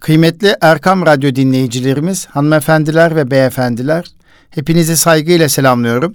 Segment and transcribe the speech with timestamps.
[0.00, 4.04] Kıymetli Erkam Radyo dinleyicilerimiz, hanımefendiler ve beyefendiler,
[4.50, 6.14] hepinizi saygıyla selamlıyorum.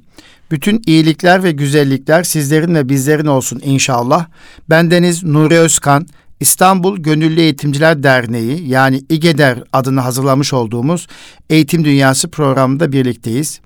[0.51, 4.25] Bütün iyilikler ve güzellikler sizlerin ve bizlerin olsun inşallah.
[4.69, 6.07] Bendeniz Nuri Özkan,
[6.39, 11.07] İstanbul Gönüllü Eğitimciler Derneği yani İGEDER adını hazırlamış olduğumuz
[11.49, 13.59] Eğitim Dünyası programında birlikteyiz.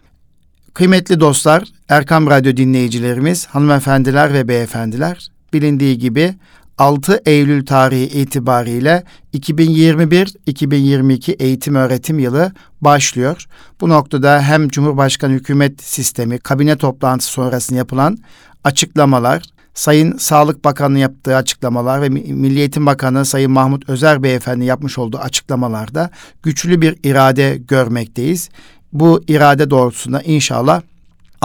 [0.73, 6.33] Kıymetli dostlar, Erkam Radyo dinleyicilerimiz, hanımefendiler ve beyefendiler, bilindiği gibi
[6.77, 9.03] 6 Eylül tarihi itibariyle
[9.33, 12.51] 2021-2022 eğitim öğretim yılı
[12.81, 13.45] başlıyor.
[13.81, 18.17] Bu noktada hem Cumhurbaşkanı hükümet sistemi kabine toplantısı sonrasında yapılan
[18.63, 24.97] açıklamalar, Sayın Sağlık Bakanı yaptığı açıklamalar ve Milli Eğitim Bakanı Sayın Mahmut Özer Beyefendi yapmış
[24.97, 26.09] olduğu açıklamalarda
[26.43, 28.49] güçlü bir irade görmekteyiz.
[28.93, 30.81] Bu irade doğrultusunda inşallah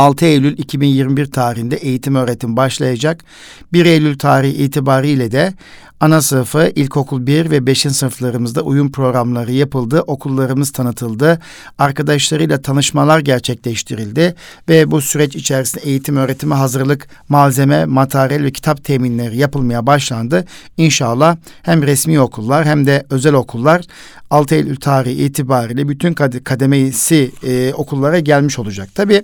[0.00, 3.24] 6 Eylül 2021 tarihinde eğitim öğretim başlayacak.
[3.72, 5.52] 1 Eylül tarihi itibariyle de
[6.00, 7.80] ana sınıfı ilkokul 1 ve 5.
[7.80, 10.00] sınıflarımızda uyum programları yapıldı.
[10.06, 11.40] Okullarımız tanıtıldı.
[11.78, 14.34] Arkadaşlarıyla tanışmalar gerçekleştirildi
[14.68, 20.45] ve bu süreç içerisinde eğitim öğretime hazırlık, malzeme, materyal ve kitap teminleri yapılmaya başlandı.
[20.76, 23.84] İnşallah hem resmi okullar hem de özel okullar
[24.30, 28.88] 6 Eylül tarihi itibariyle bütün kademesi e, okullara gelmiş olacak.
[28.95, 29.23] Tabii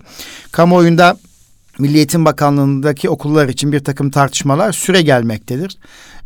[0.52, 1.16] kamuoyunda
[1.78, 5.78] Milli Eğitim Bakanlığı'ndaki okullar için bir takım tartışmalar süre gelmektedir.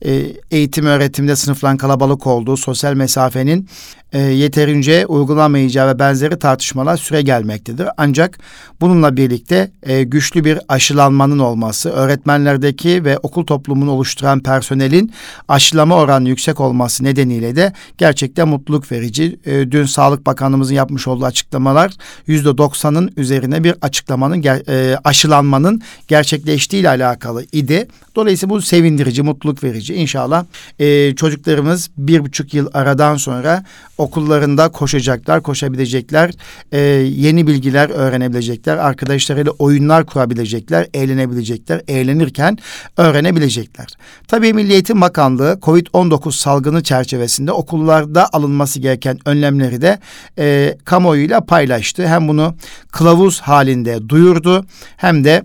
[0.05, 3.69] E, eğitim öğretimde sınıfların kalabalık olduğu, sosyal mesafenin
[4.12, 7.89] e, yeterince uygulanmayacağı ve benzeri tartışmalar süre gelmektedir.
[7.97, 8.39] Ancak
[8.81, 15.12] bununla birlikte e, güçlü bir aşılanmanın olması, öğretmenlerdeki ve okul toplumunu oluşturan personelin
[15.48, 19.39] aşılama oranı yüksek olması nedeniyle de gerçekten mutluluk verici.
[19.47, 21.93] E, dün Sağlık Bakanlığımızın yapmış olduğu açıklamalar
[22.27, 27.89] yüzde doksanın üzerine bir açıklamanın e, aşılanmanın gerçekleştiği ile alakalı idi.
[28.17, 29.90] Dolayısıyla bu sevindirici, mutluluk verici.
[29.95, 30.45] İnşallah
[30.79, 33.65] e, çocuklarımız bir buçuk yıl aradan sonra
[33.99, 36.31] okullarında koşacaklar, koşabilecekler,
[36.73, 42.59] e, yeni bilgiler öğrenebilecekler, arkadaşlarıyla oyunlar kurabilecekler, eğlenebilecekler, eğlenirken
[42.97, 43.87] öğrenebilecekler.
[44.29, 49.99] Tabii Milli Eğitim Bakanlığı COVID-19 salgını çerçevesinde okullarda alınması gereken önlemleri de
[50.39, 52.09] e, kamuoyuyla paylaştı.
[52.09, 52.55] Hem bunu
[52.93, 55.43] kılavuz halinde duyurdu hem de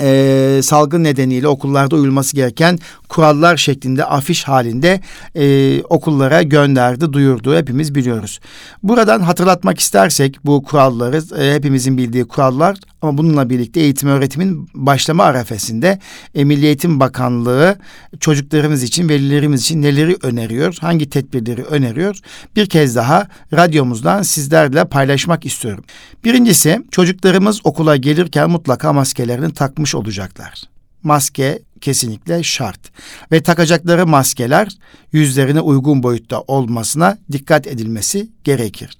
[0.00, 5.00] e, salgın nedeniyle okullarda uyulması gereken kurallar şeklinde afiş halinde
[5.34, 7.56] e, okullara gönderdi, duyurdu.
[7.56, 8.40] Hepimiz biliyoruz.
[8.82, 15.24] Buradan hatırlatmak istersek bu kuralları e, hepimizin bildiği kurallar ama bununla birlikte eğitim öğretimin başlama
[15.24, 15.98] arefesinde
[16.34, 17.78] e, Milli Eğitim Bakanlığı
[18.20, 22.16] çocuklarımız için, velilerimiz için neleri öneriyor, hangi tedbirleri öneriyor?
[22.56, 25.84] Bir kez daha radyomuzdan sizlerle paylaşmak istiyorum.
[26.24, 30.75] Birincisi çocuklarımız okula gelirken mutlaka maskelerini takmış olacaklar.
[31.02, 32.80] Maske kesinlikle şart.
[33.32, 34.68] Ve takacakları maskeler
[35.12, 38.98] yüzlerine uygun boyutta olmasına dikkat edilmesi gerekir.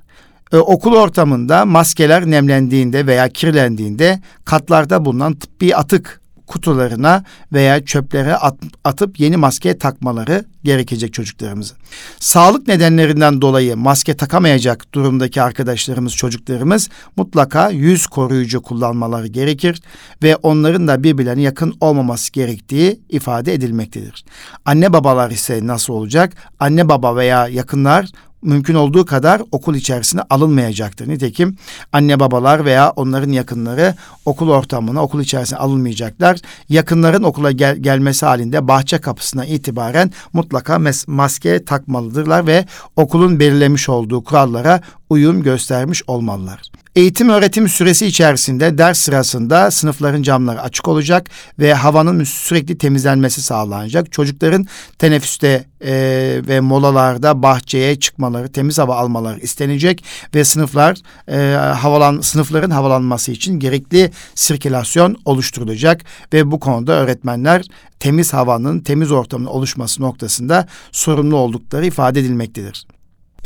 [0.53, 8.57] Ee, okul ortamında maskeler nemlendiğinde veya kirlendiğinde katlarda bulunan tıbbi atık kutularına veya çöplere at,
[8.85, 11.77] atıp yeni maske takmaları gerekecek çocuklarımızın.
[12.21, 19.83] Sağlık nedenlerinden dolayı maske takamayacak durumdaki arkadaşlarımız, çocuklarımız mutlaka yüz koruyucu kullanmaları gerekir
[20.23, 24.25] ve onların da birbirlerine yakın olmaması gerektiği ifade edilmektedir.
[24.65, 26.33] Anne babalar ise nasıl olacak?
[26.61, 28.11] Anne baba veya yakınlar
[28.47, 31.09] mümkün olduğu kadar okul içerisine alınmayacaktır.
[31.09, 31.57] Nitekim
[31.93, 36.39] anne babalar veya onların yakınları okul ortamına, okul içerisine alınmayacaklar.
[36.69, 44.25] Yakınların okula gel gelmesi halinde bahçe kapısına itibaren mutlaka maske takmalıdırlar ve okulun belirlemiş olduğu
[44.25, 44.81] kurallara
[45.11, 46.63] uyum göstermiş olmalılar.
[46.97, 54.13] Eğitim öğretim süresi içerisinde ders sırasında sınıfların camları açık olacak ve havanın sürekli temizlenmesi sağlanacak.
[54.13, 54.67] Çocukların
[54.99, 55.95] teneffüste e,
[56.49, 63.59] ve molalarda bahçeye çıkmaları, temiz hava almaları istenecek ve sınıflar e, havalan sınıfların havalanması için
[63.59, 67.63] gerekli sirkülasyon oluşturulacak ve bu konuda öğretmenler
[68.01, 72.87] temiz havanın, temiz ortamın oluşması noktasında sorumlu oldukları ifade edilmektedir.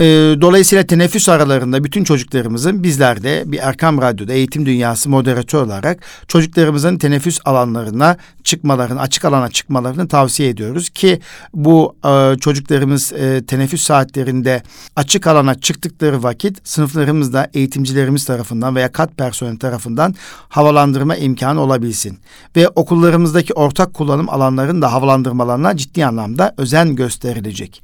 [0.00, 0.05] E,
[0.41, 6.98] dolayısıyla teneffüs aralarında bütün çocuklarımızın bizler de bir Erkam Radyo'da eğitim dünyası moderatör olarak çocuklarımızın
[6.98, 11.21] teneffüs alanlarına çıkmalarını, açık alana çıkmalarını tavsiye ediyoruz ki
[11.54, 14.63] bu e, çocuklarımız e, teneffüs saatlerinde
[14.97, 20.15] açık alana çıktıkları vakit sınıflarımızda eğitimcilerimiz tarafından veya kat personel tarafından
[20.48, 22.19] havalandırma imkanı olabilsin.
[22.57, 27.83] Ve okullarımızdaki ortak kullanım alanlarının da havalandırmalarına ciddi anlamda özen gösterilecek.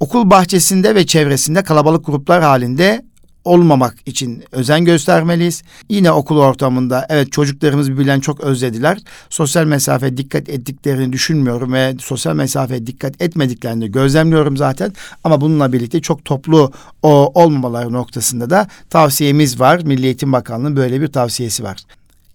[0.00, 3.02] Okul bahçesinde ve çevresinde kalabalık gruplar halinde
[3.44, 5.62] olmamak için özen göstermeliyiz.
[5.88, 8.98] Yine okul ortamında evet çocuklarımız birbirlerini çok özlediler.
[9.30, 14.92] Sosyal mesafe dikkat ettiklerini düşünmüyorum ve sosyal mesafe dikkat etmediklerini gözlemliyorum zaten.
[15.24, 16.72] Ama bununla birlikte çok toplu
[17.02, 19.80] o olmamaları noktasında da tavsiyemiz var.
[19.84, 21.78] Milli Eğitim Bakanlığı'nın böyle bir tavsiyesi var.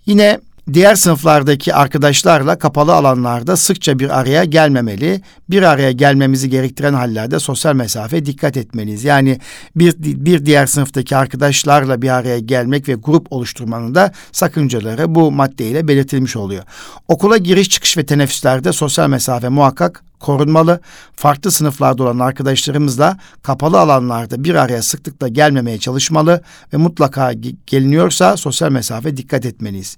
[0.05, 0.39] Yine
[0.73, 5.21] diğer sınıflardaki arkadaşlarla kapalı alanlarda sıkça bir araya gelmemeli.
[5.49, 9.03] Bir araya gelmemizi gerektiren hallerde sosyal mesafe dikkat etmeliyiz.
[9.03, 9.39] Yani
[9.75, 15.87] bir, bir diğer sınıftaki arkadaşlarla bir araya gelmek ve grup oluşturmanın da sakıncaları bu maddeyle
[15.87, 16.63] belirtilmiş oluyor.
[17.07, 20.79] Okula giriş çıkış ve teneffüslerde sosyal mesafe muhakkak korunmalı.
[21.15, 26.41] Farklı sınıflarda olan arkadaşlarımızla kapalı alanlarda bir araya sıklıkla gelmemeye çalışmalı
[26.73, 27.33] ve mutlaka
[27.67, 29.97] geliniyorsa sosyal mesafe dikkat etmeliyiz.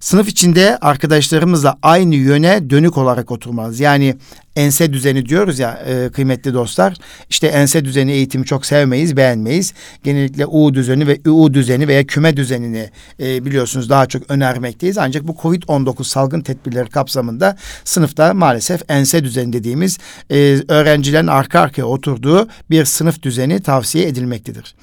[0.00, 3.80] Sınıf içinde arkadaşlarımızla aynı yöne dönük olarak oturmalıyız.
[3.80, 4.16] Yani
[4.56, 6.96] ense düzeni diyoruz ya e, kıymetli dostlar.
[7.30, 9.72] İşte ense düzeni eğitimi çok sevmeyiz, beğenmeyiz.
[10.04, 14.98] Genellikle U düzeni ve U düzeni veya küme düzenini e, biliyorsunuz daha çok önermekteyiz.
[14.98, 19.98] Ancak bu Covid-19 salgın tedbirleri kapsamında sınıfta maalesef ense düzeni dediğimiz
[20.30, 24.74] e, öğrencilerin arka arkaya oturduğu bir sınıf düzeni tavsiye edilmektedir.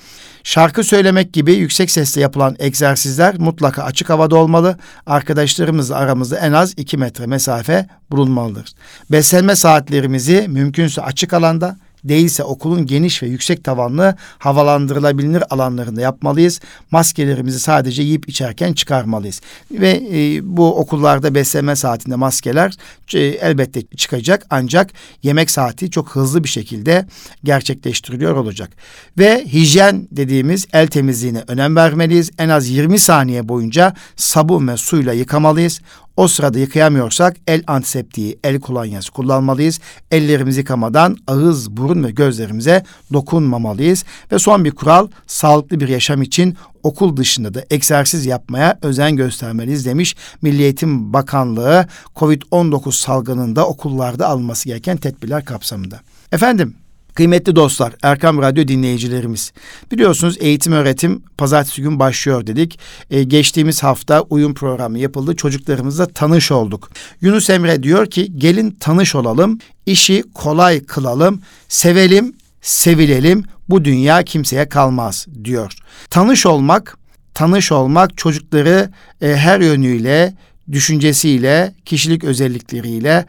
[0.44, 4.78] Şarkı söylemek gibi yüksek sesle yapılan egzersizler mutlaka açık havada olmalı.
[5.06, 8.74] Arkadaşlarımızla aramızda en az iki metre mesafe bulunmalıdır.
[9.12, 16.60] Beslenme saatlerimizi mümkünse açık alanda değilse okulun geniş ve yüksek tavanlı havalandırılabilir alanlarında yapmalıyız.
[16.92, 19.42] Maskelerimizi sadece yiyip içerken çıkarmalıyız.
[19.71, 22.74] Ve e, bu okullarda beslenme saatinde maskeler
[23.13, 24.92] e, elbette çıkacak ancak
[25.24, 27.06] yemek saati çok hızlı bir şekilde
[27.44, 28.69] gerçekleştiriliyor olacak.
[29.18, 32.31] Ve hijyen dediğimiz el temizliğine önem vermeliyiz.
[32.38, 35.81] En az 20 saniye boyunca sabun ve suyla yıkamalıyız.
[36.18, 39.80] O sırada yıkayamıyorsak el antiseptiği, el kolonyası kullanmalıyız.
[40.12, 42.83] Ellerimizi yıkamadan ağız, burun ve gözlerimize
[43.13, 44.04] dokunmamalıyız.
[44.31, 49.86] Ve son bir kural sağlıklı bir yaşam için okul dışında da egzersiz yapmaya özen göstermeliyiz
[49.86, 56.00] demiş Milli Eğitim Bakanlığı Covid-19 salgınında okullarda alınması gereken tedbirler kapsamında.
[56.31, 56.75] Efendim
[57.15, 59.51] Kıymetli dostlar, Erkam Radyo dinleyicilerimiz.
[59.92, 62.80] Biliyorsunuz eğitim öğretim pazartesi gün başlıyor dedik.
[63.12, 65.36] Ee, geçtiğimiz hafta uyum programı yapıldı.
[65.36, 66.89] Çocuklarımızla tanış olduk.
[67.21, 73.44] Yunus Emre diyor ki gelin tanış olalım, işi kolay kılalım, sevelim, sevilelim.
[73.69, 75.74] Bu dünya kimseye kalmaz diyor.
[76.10, 76.98] Tanış olmak,
[77.33, 78.89] tanış olmak çocukları
[79.21, 80.33] e, her yönüyle
[80.71, 83.25] düşüncesiyle, kişilik özellikleriyle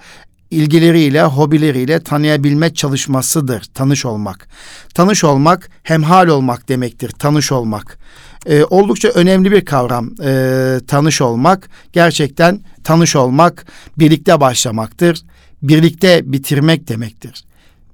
[0.55, 4.49] ilgileriyle, hobileriyle tanıyabilme çalışmasıdır tanış olmak.
[4.95, 7.99] Tanış olmak hemhal olmak demektir, tanış olmak.
[8.47, 11.69] Ee, oldukça önemli bir kavram ee, tanış olmak.
[11.93, 13.67] Gerçekten tanış olmak
[13.99, 15.23] birlikte başlamaktır,
[15.62, 17.45] birlikte bitirmek demektir.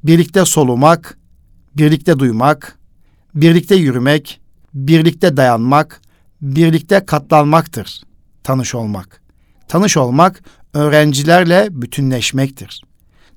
[0.04, 1.18] Birlikte solumak,
[1.76, 2.78] birlikte duymak,
[3.34, 4.40] birlikte yürümek,
[4.74, 6.00] birlikte dayanmak,
[6.42, 8.02] birlikte katlanmaktır
[8.44, 9.20] tanış olmak.
[9.68, 10.42] Tanış olmak
[10.74, 12.82] öğrencilerle bütünleşmektir.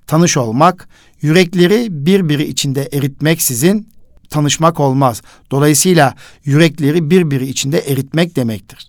[0.08, 0.88] Tanış olmak,
[1.22, 3.94] yürekleri birbiri içinde eritmek sizin
[4.30, 5.22] tanışmak olmaz.
[5.52, 6.16] Dolayısıyla
[6.46, 8.88] yürekleri birbiri içinde eritmek demektir.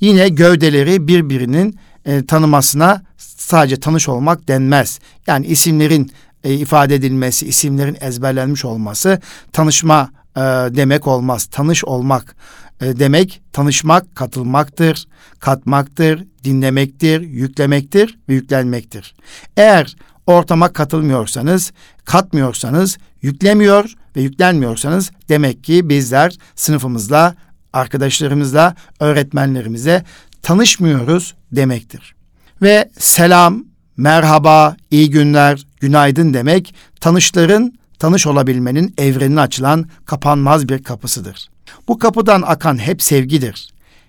[0.00, 5.00] Yine gövdeleri birbirinin e, tanımasına sadece tanış olmak denmez.
[5.26, 6.10] Yani isimlerin
[6.44, 9.20] e, ifade edilmesi, isimlerin ezberlenmiş olması
[9.52, 11.46] tanışma e, demek olmaz.
[11.46, 12.36] Tanış olmak
[12.80, 15.06] e, demek tanışmak, katılmaktır,
[15.38, 19.14] katmaktır, dinlemektir, yüklemektir ve yüklenmektir.
[19.56, 19.96] Eğer
[20.26, 21.72] ortama katılmıyorsanız,
[22.04, 27.34] katmıyorsanız, yüklemiyor ve yüklenmiyorsanız demek ki bizler sınıfımızla,
[27.72, 30.04] arkadaşlarımızla, öğretmenlerimize
[30.42, 32.14] tanışmıyoruz demektir.
[32.62, 33.64] Ve selam,
[33.96, 41.48] merhaba, iyi günler, günaydın demek tanışların tanış olabilmenin evrenine açılan kapanmaz bir kapısıdır.
[41.88, 43.68] Bu kapıdan akan hep sevgidir.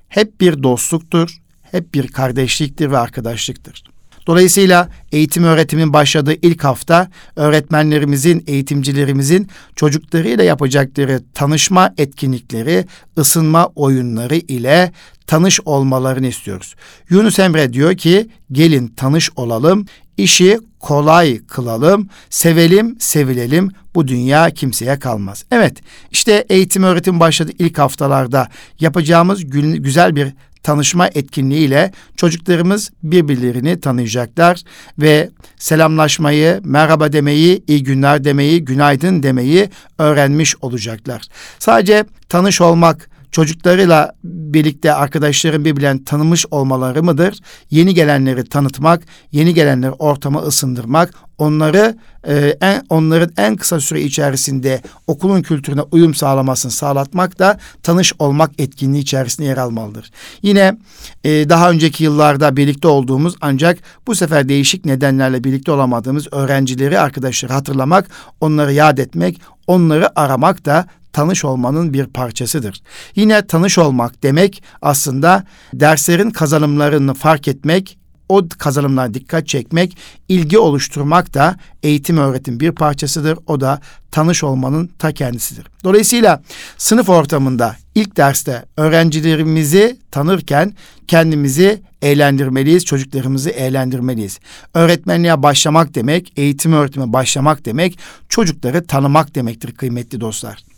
[0.09, 3.83] Hep bir dostluktur, hep bir kardeşliktir ve arkadaşlıktır.
[4.27, 12.85] Dolayısıyla eğitim öğretimin başladığı ilk hafta öğretmenlerimizin, eğitimcilerimizin çocuklarıyla yapacakları tanışma etkinlikleri,
[13.17, 14.91] ısınma oyunları ile
[15.27, 16.75] tanış olmalarını istiyoruz.
[17.09, 19.85] Yunus Emre diyor ki gelin tanış olalım,
[20.17, 23.71] işi kolay kılalım, sevelim, sevilelim.
[23.95, 25.45] Bu dünya kimseye kalmaz.
[25.51, 25.77] Evet,
[26.11, 28.47] işte eğitim öğretim başladı ilk haftalarda
[28.79, 34.61] yapacağımız güzel bir tanışma etkinliğiyle çocuklarımız birbirlerini tanıyacaklar
[34.99, 41.21] ve selamlaşmayı, merhaba demeyi, iyi günler demeyi, günaydın demeyi öğrenmiş olacaklar.
[41.59, 47.39] Sadece tanış olmak çocuklarıyla birlikte arkadaşların birbirlerini tanımış olmaları mıdır?
[47.69, 51.97] Yeni gelenleri tanıtmak, yeni gelenleri ortama ısındırmak, onları
[52.27, 58.51] e, en onların en kısa süre içerisinde okulun kültürüne uyum sağlamasını sağlatmak da tanış olmak
[58.57, 60.11] etkinliği içerisinde yer almalıdır.
[60.41, 60.77] Yine
[61.23, 67.53] e, daha önceki yıllarda birlikte olduğumuz ancak bu sefer değişik nedenlerle birlikte olamadığımız öğrencileri, arkadaşları
[67.53, 68.07] hatırlamak,
[68.41, 72.81] onları yad etmek, onları aramak da tanış olmanın bir parçasıdır.
[73.15, 77.97] Yine tanış olmak demek aslında derslerin kazanımlarını fark etmek,
[78.31, 79.97] o kazanımlara dikkat çekmek,
[80.29, 83.37] ilgi oluşturmak da eğitim öğretim bir parçasıdır.
[83.47, 85.65] O da tanış olmanın ta kendisidir.
[85.83, 86.41] Dolayısıyla
[86.77, 90.73] sınıf ortamında ilk derste öğrencilerimizi tanırken
[91.07, 94.39] kendimizi eğlendirmeliyiz, çocuklarımızı eğlendirmeliyiz.
[94.73, 97.99] Öğretmenliğe başlamak demek, eğitim öğretime başlamak demek,
[98.29, 100.70] çocukları tanımak demektir kıymetli dostlar.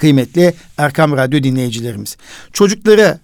[0.00, 2.16] Kıymetli Erkam Radyo dinleyicilerimiz.
[2.52, 3.18] Çocukları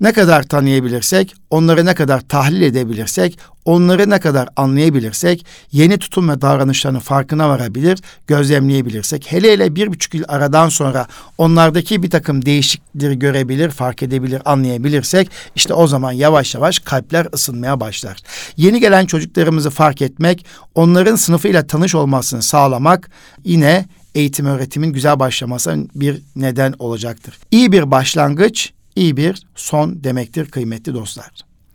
[0.00, 6.40] ne kadar tanıyabilirsek, onları ne kadar tahlil edebilirsek, onları ne kadar anlayabilirsek, yeni tutum ve
[6.40, 11.06] davranışlarının farkına varabilir, gözlemleyebilirsek, hele hele bir buçuk yıl aradan sonra
[11.38, 17.80] onlardaki bir takım değişiklikleri görebilir, fark edebilir, anlayabilirsek, işte o zaman yavaş yavaş kalpler ısınmaya
[17.80, 18.16] başlar.
[18.56, 23.10] Yeni gelen çocuklarımızı fark etmek, onların sınıfıyla tanış olmasını sağlamak
[23.44, 27.38] yine eğitim öğretimin güzel başlamasına bir neden olacaktır.
[27.50, 31.30] İyi bir başlangıç iyi bir son demektir kıymetli dostlar.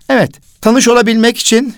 [0.10, 1.75] Evet, tanış olabilmek için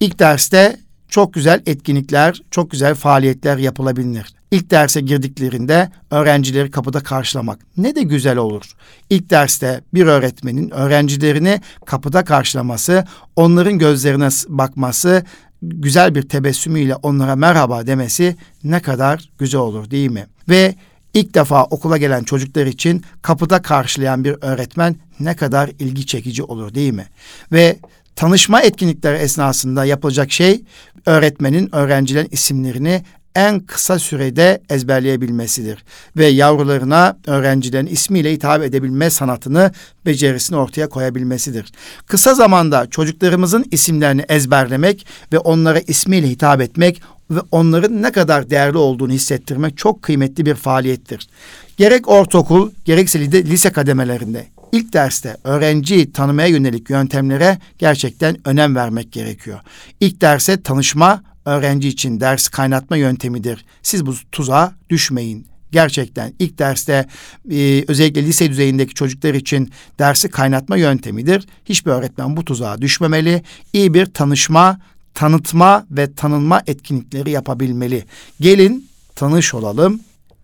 [0.00, 0.76] ilk derste
[1.08, 4.34] çok güzel etkinlikler, çok güzel faaliyetler yapılabilir.
[4.50, 8.72] İlk derse girdiklerinde öğrencileri kapıda karşılamak ne de güzel olur.
[9.10, 13.04] İlk derste bir öğretmenin öğrencilerini kapıda karşılaması,
[13.36, 15.24] onların gözlerine bakması,
[15.62, 20.26] güzel bir tebessümüyle onlara merhaba demesi ne kadar güzel olur değil mi?
[20.48, 20.74] Ve
[21.14, 26.74] İlk defa okula gelen çocuklar için kapıda karşılayan bir öğretmen ne kadar ilgi çekici olur
[26.74, 27.06] değil mi?
[27.52, 27.78] Ve
[28.16, 30.64] tanışma etkinlikleri esnasında yapılacak şey
[31.06, 33.02] öğretmenin öğrencilerin isimlerini
[33.34, 35.84] en kısa sürede ezberleyebilmesidir
[36.16, 39.72] ve yavrularına öğrencilerin ismiyle hitap edebilme sanatını,
[40.06, 41.72] becerisini ortaya koyabilmesidir.
[42.06, 48.78] Kısa zamanda çocuklarımızın isimlerini ezberlemek ve onlara ismiyle hitap etmek ve onların ne kadar değerli
[48.78, 51.28] olduğunu hissettirmek çok kıymetli bir faaliyettir.
[51.76, 59.60] Gerek ortaokul gerekse lise kademelerinde ilk derste öğrenciyi tanımaya yönelik yöntemlere gerçekten önem vermek gerekiyor.
[60.00, 63.64] İlk derse tanışma öğrenci için ders kaynatma yöntemidir.
[63.82, 65.46] Siz bu tuzağa düşmeyin.
[65.72, 67.06] Gerçekten ilk derste
[67.50, 71.46] e, özellikle lise düzeyindeki çocuklar için dersi kaynatma yöntemidir.
[71.64, 73.42] Hiçbir öğretmen bu tuzağa düşmemeli.
[73.72, 74.80] İyi bir tanışma,
[75.14, 78.04] tanıtma ve tanınma etkinlikleri yapabilmeli.
[78.40, 80.00] Gelin tanış olalım,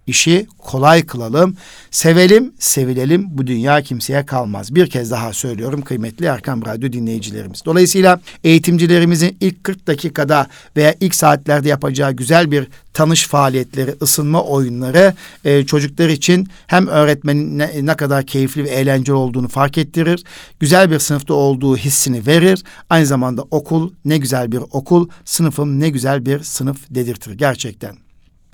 [0.06, 1.56] işi kolay kılalım.
[1.90, 3.26] Sevelim, sevilelim.
[3.28, 4.74] Bu dünya kimseye kalmaz.
[4.74, 7.62] Bir kez daha söylüyorum kıymetli Erkam Radyo dinleyicilerimiz.
[7.64, 10.46] Dolayısıyla eğitimcilerimizin ilk 40 dakikada
[10.76, 17.58] veya ilk saatlerde yapacağı güzel bir tanış faaliyetleri, ısınma oyunları e, çocuklar için hem öğretmenin
[17.58, 20.24] ne, ne kadar keyifli ve eğlenceli olduğunu fark ettirir.
[20.60, 22.64] Güzel bir sınıfta olduğu hissini verir.
[22.90, 28.05] Aynı zamanda okul ne güzel bir okul, sınıfım ne güzel bir sınıf dedirtir gerçekten.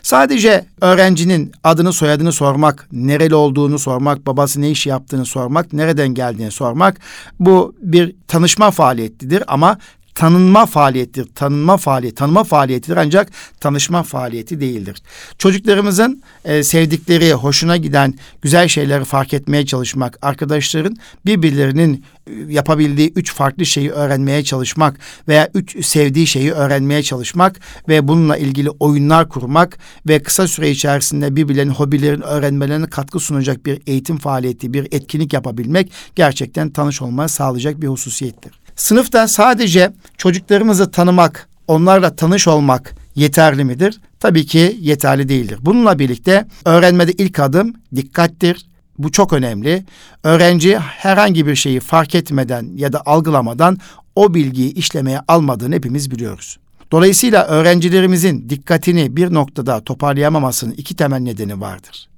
[0.02, 6.50] Sadece öğrencinin adını soyadını sormak, nereli olduğunu sormak, babası ne iş yaptığını sormak, nereden geldiğini
[6.50, 7.00] sormak
[7.40, 9.44] bu bir tanışma faaliyetidir.
[9.46, 9.78] Ama
[10.14, 11.34] tanınma faaliyetidir.
[11.34, 15.02] Tanınma faaliyeti, tanıma faaliyetidir ancak tanışma faaliyeti değildir.
[15.38, 23.34] Çocuklarımızın e, sevdikleri, hoşuna giden güzel şeyleri fark etmeye çalışmak, arkadaşların birbirlerinin e, yapabildiği üç
[23.34, 29.78] farklı şeyi öğrenmeye çalışmak veya üç sevdiği şeyi öğrenmeye çalışmak ve bununla ilgili oyunlar kurmak
[30.08, 35.92] ve kısa süre içerisinde birbirlerinin hobilerini öğrenmelerine katkı sunacak bir eğitim faaliyeti, bir etkinlik yapabilmek
[36.16, 38.61] gerçekten tanış olmayı sağlayacak bir hususiyettir.
[38.76, 44.00] Sınıfta sadece çocuklarımızı tanımak, onlarla tanış olmak yeterli midir?
[44.20, 45.58] Tabii ki yeterli değildir.
[45.60, 48.66] Bununla birlikte öğrenmede ilk adım dikkattir.
[48.98, 49.84] Bu çok önemli.
[50.24, 53.78] Öğrenci herhangi bir şeyi fark etmeden ya da algılamadan
[54.16, 56.58] o bilgiyi işlemeye almadığını hepimiz biliyoruz.
[56.92, 62.08] Dolayısıyla öğrencilerimizin dikkatini bir noktada toparlayamamasının iki temel nedeni vardır.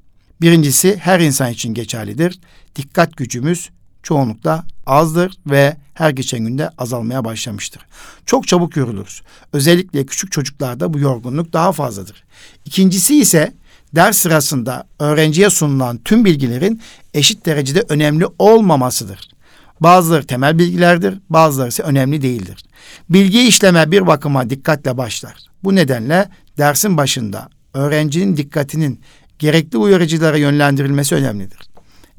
[0.41, 2.41] Birincisi her insan için geçerlidir.
[2.77, 3.71] Dikkat gücümüz
[4.03, 7.83] çoğunlukla azdır ve her geçen günde azalmaya başlamıştır.
[8.27, 9.23] Çok çabuk yoruluruz.
[9.53, 12.25] Özellikle küçük çocuklarda bu yorgunluk daha fazladır.
[12.65, 13.55] İkincisi ise
[13.95, 16.83] ders sırasında öğrenciye sunulan tüm bilgilerin
[17.15, 19.29] eşit derecede önemli olmamasıdır.
[19.81, 22.65] Bazıları temel bilgilerdir, bazıları ise önemli değildir.
[23.11, 25.35] Bilgi işleme bir bakıma dikkatle başlar.
[25.65, 29.01] Bu nedenle dersin başında öğrencinin dikkatinin
[29.39, 31.59] gerekli uyarıcılara yönlendirilmesi önemlidir.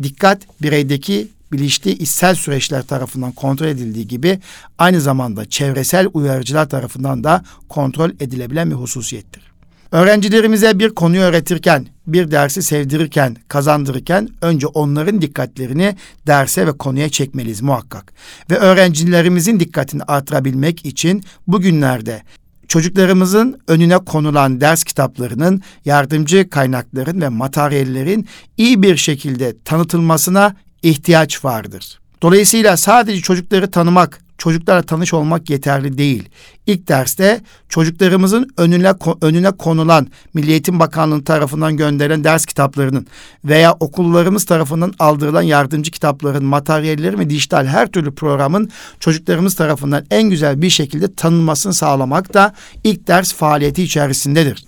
[0.04, 4.40] Dikkat bireydeki bilinçli içsel süreçler tarafından kontrol edildiği gibi
[4.78, 9.44] aynı zamanda çevresel uyarıcılar tarafından da kontrol edilebilen bir hususiyettir.
[9.92, 15.96] Öğrencilerimize bir konuyu öğretirken, bir dersi sevdirirken, kazandırırken önce onların dikkatlerini
[16.28, 18.14] derse ve konuya çekmeliyiz muhakkak.
[18.52, 22.22] Ve öğrencilerimizin dikkatini artırabilmek için bugünlerde
[22.68, 30.56] çocuklarımızın önüne konulan ders kitaplarının, yardımcı kaynakların ve materyallerin iyi bir şekilde tanıtılmasına
[30.86, 32.00] ihtiyaç vardır.
[32.22, 36.30] Dolayısıyla sadece çocukları tanımak, çocuklarla tanış olmak yeterli değil.
[36.68, 43.08] İlk derste çocuklarımızın önüne önüne konulan Milli Eğitim Bakanlığı tarafından gönderilen ders kitaplarının
[43.46, 50.30] veya okullarımız tarafından aldırılan yardımcı kitapların, materyalleri ve dijital her türlü programın çocuklarımız tarafından en
[50.30, 54.66] güzel bir şekilde tanınmasını sağlamak da ilk ders faaliyeti içerisindedir.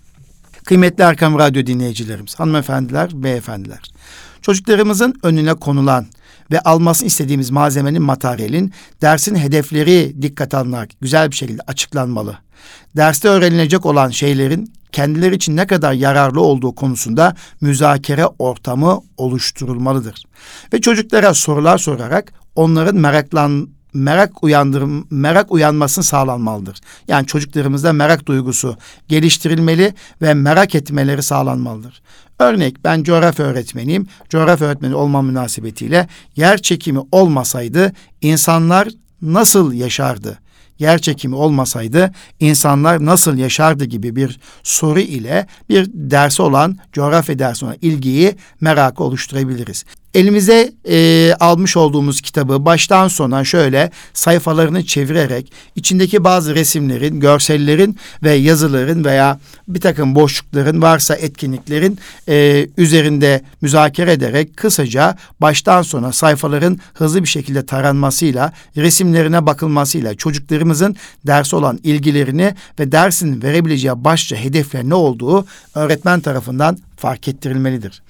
[0.66, 3.80] Kıymetli Erkam Radyo dinleyicilerimiz, hanımefendiler, beyefendiler.
[4.48, 6.06] Çocuklarımızın önüne konulan
[6.52, 12.38] ve almasını istediğimiz malzemenin materyalin dersin hedefleri dikkat alınarak güzel bir şekilde açıklanmalı.
[12.96, 20.24] Derste öğrenilecek olan şeylerin kendileri için ne kadar yararlı olduğu konusunda müzakere ortamı oluşturulmalıdır.
[20.74, 26.80] Ve çocuklara sorular sorarak onların meraklan merak uyandırım merak uyanmasını sağlanmalıdır.
[27.08, 28.78] Yani çocuklarımızda merak duygusu
[29.08, 32.02] geliştirilmeli ve merak etmeleri sağlanmalıdır.
[32.40, 34.08] Örnek ben coğrafya öğretmeniyim.
[34.30, 38.90] Coğrafya öğretmeni olma münasebetiyle yer çekimi olmasaydı insanlar
[39.22, 40.40] nasıl yaşardı?
[40.80, 47.66] yer çekimi olmasaydı insanlar nasıl yaşardı gibi bir soru ile bir dersi olan coğrafya dersi
[47.66, 49.86] olan ilgiyi merakı oluşturabiliriz
[50.18, 58.32] elimize e, almış olduğumuz kitabı baştan sona şöyle sayfalarını çevirerek içindeki bazı resimlerin, görsellerin ve
[58.34, 66.80] yazıların veya bir takım boşlukların varsa etkinliklerin e, üzerinde müzakere ederek kısaca baştan sona sayfaların
[66.94, 70.96] hızlı bir şekilde taranmasıyla, resimlerine bakılmasıyla çocuklarımızın
[71.28, 75.46] dersi olan ilgilerini ve dersin verebileceği başça hedefler ne olduğu
[75.76, 78.02] öğretmen tarafından fark ettirilmelidir.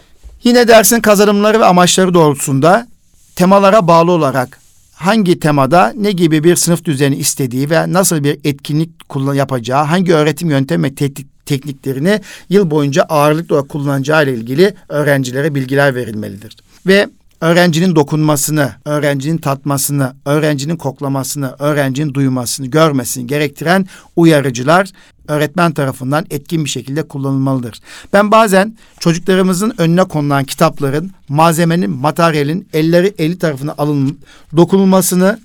[0.43, 2.87] Yine dersin kazanımları ve amaçları doğrultusunda
[3.35, 4.59] temalara bağlı olarak
[4.95, 10.13] hangi temada ne gibi bir sınıf düzeni istediği ve nasıl bir etkinlik kullan yapacağı, hangi
[10.13, 16.57] öğretim yöntemi ve teknik, tekniklerini yıl boyunca ağırlıklı olarak kullanacağı ile ilgili öğrencilere bilgiler verilmelidir.
[16.87, 17.07] Ve
[17.41, 24.91] öğrencinin dokunmasını, öğrencinin tatmasını, öğrencinin koklamasını, öğrencinin duymasını, görmesini gerektiren uyarıcılar
[25.27, 27.79] öğretmen tarafından etkin bir şekilde kullanılmalıdır.
[28.13, 34.17] Ben bazen çocuklarımızın önüne konulan kitapların, malzemenin, materyalin elleri eli tarafına alınıp
[34.57, 35.39] dokunulmasını,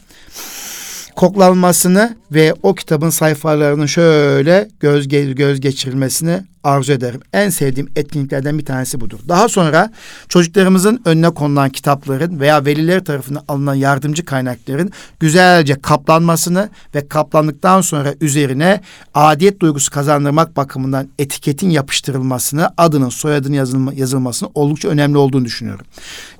[1.17, 7.21] koklanmasını ve o kitabın sayfalarının şöyle göz göz geçirilmesini arzu ederim.
[7.33, 9.19] En sevdiğim etkinliklerden bir tanesi budur.
[9.29, 9.91] Daha sonra
[10.29, 18.15] çocuklarımızın önüne konulan kitapların veya veliler tarafından alınan yardımcı kaynakların güzelce kaplanmasını ve kaplandıktan sonra
[18.21, 18.81] üzerine
[19.15, 25.87] adiyet duygusu kazandırmak bakımından etiketin yapıştırılmasını, adının, soyadının yazılma, yazılmasını oldukça önemli olduğunu düşünüyorum.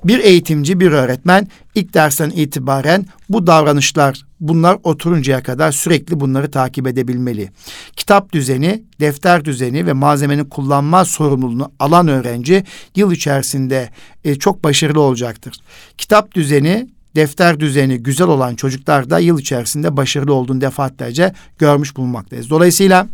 [0.03, 6.87] Bir eğitimci, bir öğretmen ilk dersten itibaren bu davranışlar bunlar oturuncaya kadar sürekli bunları takip
[6.87, 7.49] edebilmeli.
[7.95, 12.63] Kitap düzeni, defter düzeni ve malzemenin kullanma sorumluluğunu alan öğrenci
[12.95, 13.89] yıl içerisinde
[14.23, 15.55] e, çok başarılı olacaktır.
[15.97, 22.49] Kitap düzeni defter düzeni güzel olan çocuklar da yıl içerisinde başarılı olduğunu defaatlerce görmüş bulunmaktayız.
[22.49, 23.07] Dolayısıyla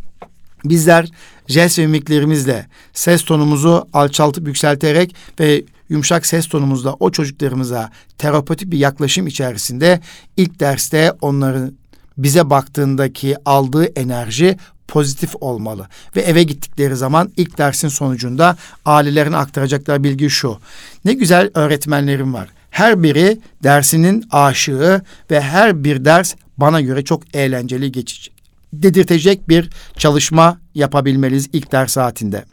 [0.65, 1.09] bizler
[1.47, 8.77] jest ve mimiklerimizle ses tonumuzu alçaltıp yükselterek ve yumuşak ses tonumuzla o çocuklarımıza terapetik bir
[8.77, 9.99] yaklaşım içerisinde
[10.37, 11.71] ilk derste onların
[12.23, 15.87] bize baktığındaki aldığı enerji pozitif olmalı.
[16.15, 20.59] Ve eve gittikleri zaman ilk dersin sonucunda ailelerine aktaracakları bilgi şu.
[21.05, 22.49] Ne güzel öğretmenlerim var.
[22.69, 25.01] Her biri dersinin aşığı
[25.31, 28.33] ve her bir ders bana göre çok eğlenceli geçecek.
[28.73, 32.45] Dedirtecek bir çalışma yapabilmeliyiz ilk ders saatinde.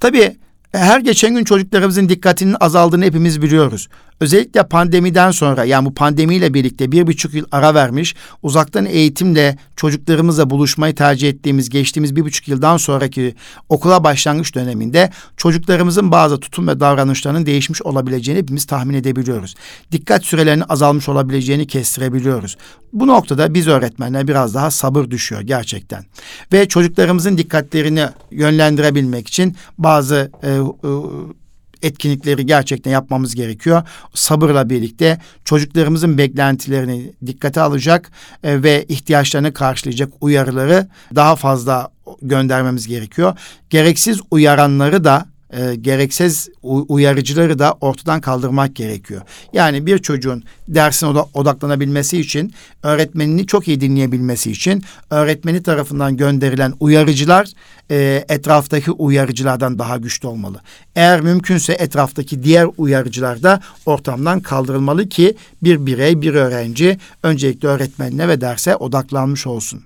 [0.00, 0.36] Tabii
[0.72, 3.88] her geçen gün çocuklarımızın dikkatinin azaldığını hepimiz biliyoruz.
[4.20, 10.50] Özellikle pandemiden sonra yani bu pandemiyle birlikte bir buçuk yıl ara vermiş, uzaktan eğitimle çocuklarımızla
[10.50, 13.34] buluşmayı tercih ettiğimiz geçtiğimiz bir buçuk yıldan sonraki
[13.68, 19.54] okula başlangıç döneminde çocuklarımızın bazı tutum ve davranışlarının değişmiş olabileceğini hepimiz tahmin edebiliyoruz.
[19.92, 22.56] Dikkat sürelerinin azalmış olabileceğini kestirebiliyoruz.
[22.92, 26.04] Bu noktada biz öğretmenler biraz daha sabır düşüyor gerçekten.
[26.52, 30.58] Ve çocuklarımızın dikkatlerini yönlendirebilmek için bazı e, e,
[31.82, 33.82] etkinlikleri gerçekten yapmamız gerekiyor.
[34.14, 38.10] Sabırla birlikte çocuklarımızın beklentilerini dikkate alacak
[38.42, 41.88] e, ve ihtiyaçlarını karşılayacak uyarıları daha fazla
[42.22, 43.38] göndermemiz gerekiyor.
[43.70, 49.22] Gereksiz uyaranları da e, gereksiz uyarıcıları da ortadan kaldırmak gerekiyor.
[49.52, 57.48] Yani bir çocuğun dersine odaklanabilmesi için, öğretmenini çok iyi dinleyebilmesi için öğretmeni tarafından gönderilen uyarıcılar
[57.90, 60.60] e, etraftaki uyarıcılardan daha güçlü olmalı.
[60.96, 68.28] Eğer mümkünse etraftaki diğer uyarıcılar da ortamdan kaldırılmalı ki bir birey, bir öğrenci öncelikle öğretmenine
[68.28, 69.82] ve derse odaklanmış olsun.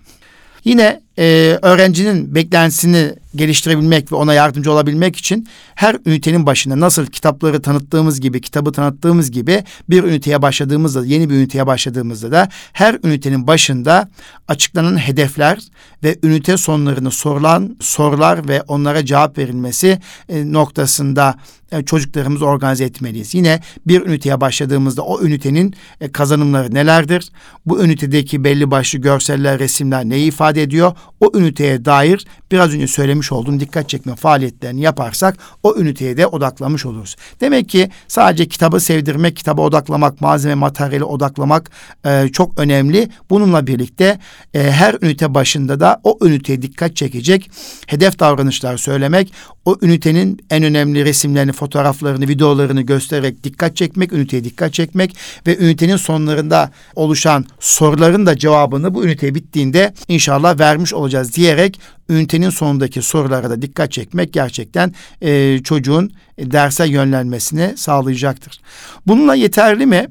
[0.64, 7.62] Yine e, öğrencinin beklentisini geliştirebilmek ve ona yardımcı olabilmek için her ünitenin başında nasıl kitapları
[7.62, 13.46] tanıttığımız gibi, kitabı tanıttığımız gibi bir üniteye başladığımızda, yeni bir üniteye başladığımızda da her ünitenin
[13.46, 14.08] başında
[14.48, 15.58] açıklanan hedefler
[16.04, 19.98] ve ünite sonlarını sorulan sorular ve onlara cevap verilmesi
[20.28, 21.34] e, noktasında
[21.72, 23.34] e, çocuklarımızı organize etmeliyiz.
[23.34, 27.28] Yine bir üniteye başladığımızda o ünitenin e, kazanımları nelerdir?
[27.66, 30.96] Bu ünitedeki belli başlı görseller, resimler neyi ifade ediyor?
[31.20, 36.86] O üniteye dair biraz önce söylemiş olduğum dikkat çekme faaliyetlerini yaparsak o üniteye de odaklamış
[36.86, 37.16] oluruz.
[37.40, 41.70] Demek ki sadece kitabı sevdirmek, kitaba odaklamak, malzeme, materyali odaklamak
[42.06, 43.08] e, çok önemli.
[43.30, 44.18] Bununla birlikte
[44.54, 47.50] e, her ünite başında da o üniteye dikkat çekecek
[47.86, 49.32] hedef davranışlar söylemek,
[49.64, 55.96] o ünitenin en önemli resimlerini, fotoğraflarını, videolarını göstererek dikkat çekmek, üniteye dikkat çekmek ve ünitenin
[55.96, 63.50] sonlarında oluşan soruların da cevabını bu ünite bittiğinde inşallah vermiş olacağız diyerek ünitenin sonundaki sorulara
[63.50, 68.60] da dikkat çekmek gerçekten e, çocuğun derse yönlenmesini sağlayacaktır.
[69.06, 70.06] Bununla yeterli mi?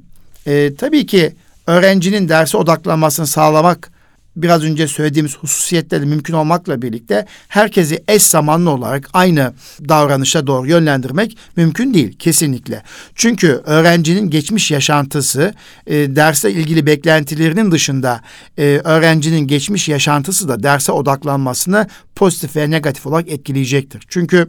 [0.48, 1.36] E, tabii ki
[1.68, 3.92] öğrencinin derse odaklanmasını sağlamak
[4.36, 9.54] biraz önce söylediğimiz hususiyetleri mümkün olmakla birlikte herkesi eş zamanlı olarak aynı
[9.90, 12.84] davranışa doğru yönlendirmek mümkün değil kesinlikle.
[13.16, 15.54] Çünkü öğrencinin geçmiş yaşantısı
[15.88, 18.22] e, derse ilgili beklentilerinin dışında
[18.58, 24.04] e, öğrencinin geçmiş yaşantısı da derse odaklanmasını pozitif ve negatif olarak etkileyecektir.
[24.10, 24.48] Çünkü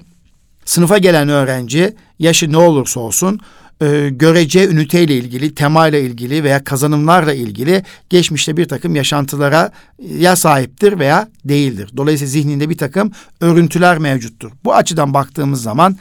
[0.64, 3.40] sınıfa gelen öğrenci yaşı ne olursa olsun
[3.82, 9.70] e, görece üniteyle ilgili, temayla ilgili veya kazanımlarla ilgili geçmişte bir takım yaşantılara
[10.18, 11.90] ya sahiptir veya değildir.
[11.96, 14.50] Dolayısıyla zihninde bir takım örüntüler mevcuttur.
[14.64, 15.96] Bu açıdan baktığımız zaman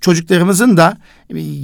[0.00, 0.96] çocuklarımızın da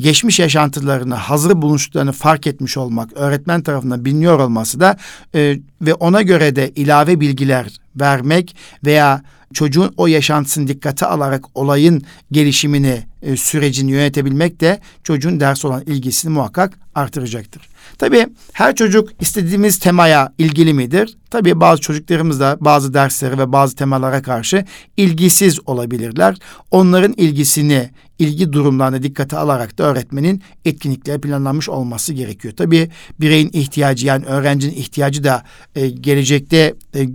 [0.01, 4.97] geçmiş yaşantılarını, hazır buluştuklarını fark etmiş olmak, öğretmen tarafından biliniyor olması da
[5.35, 9.23] e, ve ona göre de ilave bilgiler vermek veya
[9.55, 16.33] çocuğun o yaşantısını dikkate alarak olayın gelişimini, e, sürecini yönetebilmek de çocuğun ders olan ilgisini
[16.33, 17.63] muhakkak artıracaktır.
[17.99, 21.17] Tabii her çocuk istediğimiz temaya ilgili midir?
[21.31, 24.65] Tabii bazı çocuklarımız da bazı derslere ve bazı temalara karşı
[24.97, 26.37] ilgisiz olabilirler.
[26.71, 32.55] Onların ilgisini, ilgi durumlarına dikkate alarak da öğretmenin etkinlikleri planlanmış olması gerekiyor.
[32.57, 35.43] Tabii bireyin ihtiyacı yani öğrencinin ihtiyacı da
[35.75, 37.07] e, gelecekte e, e,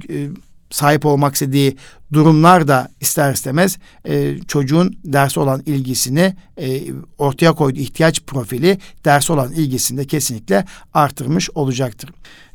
[0.69, 1.77] sahip olmak istediği
[2.13, 6.81] durumlar da ister istemez e, çocuğun ders olan ilgisini e,
[7.17, 12.09] ortaya koyduğu ihtiyaç profili ders olan ilgisini de kesinlikle artırmış olacaktır.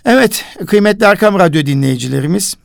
[0.05, 2.57] Evet kıymetli Erkam Radyo dinleyicilerimiz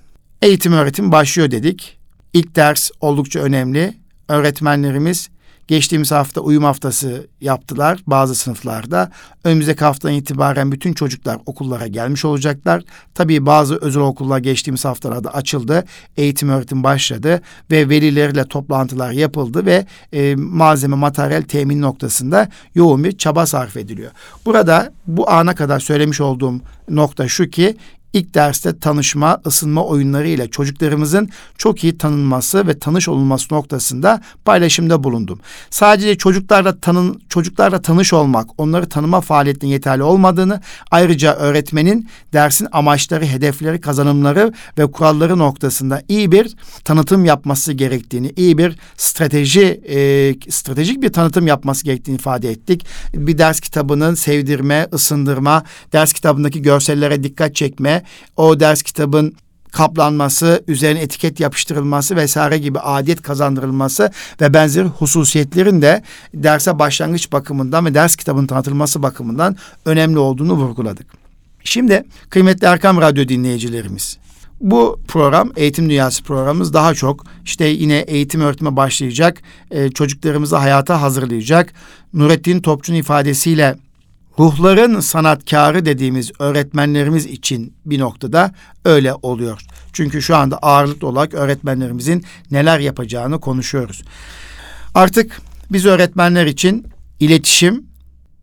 [0.42, 1.98] eğitim öğretim başlıyor dedik.
[2.34, 3.94] İlk ders oldukça önemli.
[4.28, 5.30] Öğretmenlerimiz
[5.70, 9.12] Geçtiğimiz hafta uyum haftası yaptılar bazı sınıflarda.
[9.44, 12.84] Önümüzdeki haftadan itibaren bütün çocuklar okullara gelmiş olacaklar.
[13.14, 15.86] Tabii bazı özel okullar geçtiğimiz haftalarda açıldı.
[16.18, 23.18] Eğitim öğretim başladı ve velilerle toplantılar yapıldı ve e, malzeme materyal temin noktasında yoğun bir
[23.18, 24.12] çaba sarf ediliyor.
[24.46, 27.78] Burada bu ana kadar söylemiş olduğum nokta şu ki
[28.14, 35.04] ilk derste tanışma, ısınma oyunları ile çocuklarımızın çok iyi tanınması ve tanış olunması noktasında paylaşımda
[35.04, 35.40] bulundum.
[35.70, 43.26] Sadece çocuklarla tanın çocuklarla tanış olmak, onları tanıma faaliyetinin yeterli olmadığını, ayrıca öğretmenin dersin amaçları,
[43.26, 51.02] hedefleri, kazanımları ve kuralları noktasında iyi bir tanıtım yapması gerektiğini, iyi bir strateji e, stratejik
[51.02, 52.86] bir tanıtım yapması gerektiğini ifade ettik.
[53.14, 57.99] Bir ders kitabının sevdirme, ısındırma, ders kitabındaki görsellere dikkat çekme,
[58.38, 59.36] o ders kitabın
[59.72, 67.86] kaplanması, üzerine etiket yapıştırılması vesaire gibi adet kazandırılması ve benzeri hususiyetlerin de derse başlangıç bakımından
[67.86, 71.08] ve ders kitabının tanıtılması bakımından önemli olduğunu vurguladık.
[71.64, 74.18] Şimdi kıymetli Erkam Radyo dinleyicilerimiz,
[74.62, 81.02] bu program eğitim dünyası programımız daha çok işte yine eğitim öğretime başlayacak, e, çocuklarımızı hayata
[81.02, 81.74] hazırlayacak.
[82.14, 83.76] Nurettin Topçu'nun ifadesiyle
[84.40, 88.52] ruhların sanatkarı dediğimiz öğretmenlerimiz için bir noktada
[88.86, 89.62] öyle oluyor.
[89.94, 94.04] Çünkü şu anda ağırlıklı olarak öğretmenlerimizin neler yapacağını konuşuyoruz.
[94.96, 96.88] Artık biz öğretmenler için
[97.20, 97.86] iletişim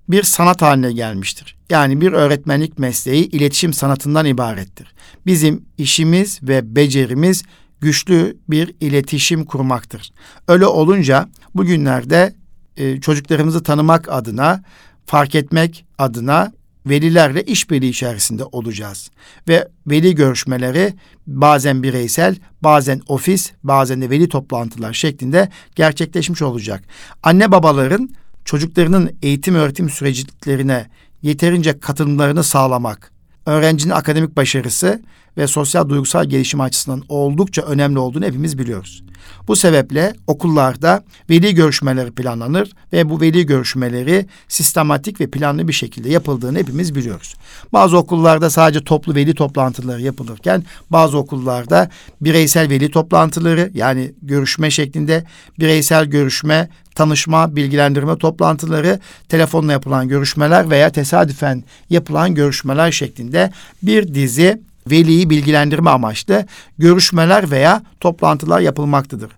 [0.09, 1.56] bir sanat haline gelmiştir.
[1.70, 4.94] Yani bir öğretmenlik mesleği iletişim sanatından ibarettir.
[5.26, 7.42] Bizim işimiz ve becerimiz
[7.80, 10.12] güçlü bir iletişim kurmaktır.
[10.48, 12.35] Öyle olunca bugünlerde
[12.76, 14.62] e, çocuklarımızı tanımak adına,
[15.06, 16.52] fark etmek adına
[16.86, 19.10] velilerle işbirliği içerisinde olacağız.
[19.48, 20.94] Ve veli görüşmeleri
[21.26, 26.84] bazen bireysel, bazen ofis, bazen de veli toplantılar şeklinde gerçekleşmiş olacak.
[27.22, 28.08] Anne babaların
[28.44, 30.86] çocuklarının eğitim öğretim süreçlerine
[31.22, 33.12] yeterince katılımlarını sağlamak,
[33.46, 35.02] öğrencinin akademik başarısı
[35.37, 39.02] ve sosyal duygusal gelişim açısından oldukça önemli olduğunu hepimiz biliyoruz.
[39.48, 46.11] Bu sebeple okullarda veli görüşmeleri planlanır ve bu veli görüşmeleri sistematik ve planlı bir şekilde
[46.11, 47.35] yapıldığını hepimiz biliyoruz.
[47.72, 55.24] Bazı okullarda sadece toplu veli toplantıları yapılırken bazı okullarda bireysel veli toplantıları yani görüşme şeklinde
[55.59, 64.62] bireysel görüşme, tanışma, bilgilendirme toplantıları, telefonla yapılan görüşmeler veya tesadüfen yapılan görüşmeler şeklinde bir dizi
[64.90, 66.46] veliyi bilgilendirme amaçlı
[66.78, 69.30] görüşmeler veya toplantılar yapılmaktadır.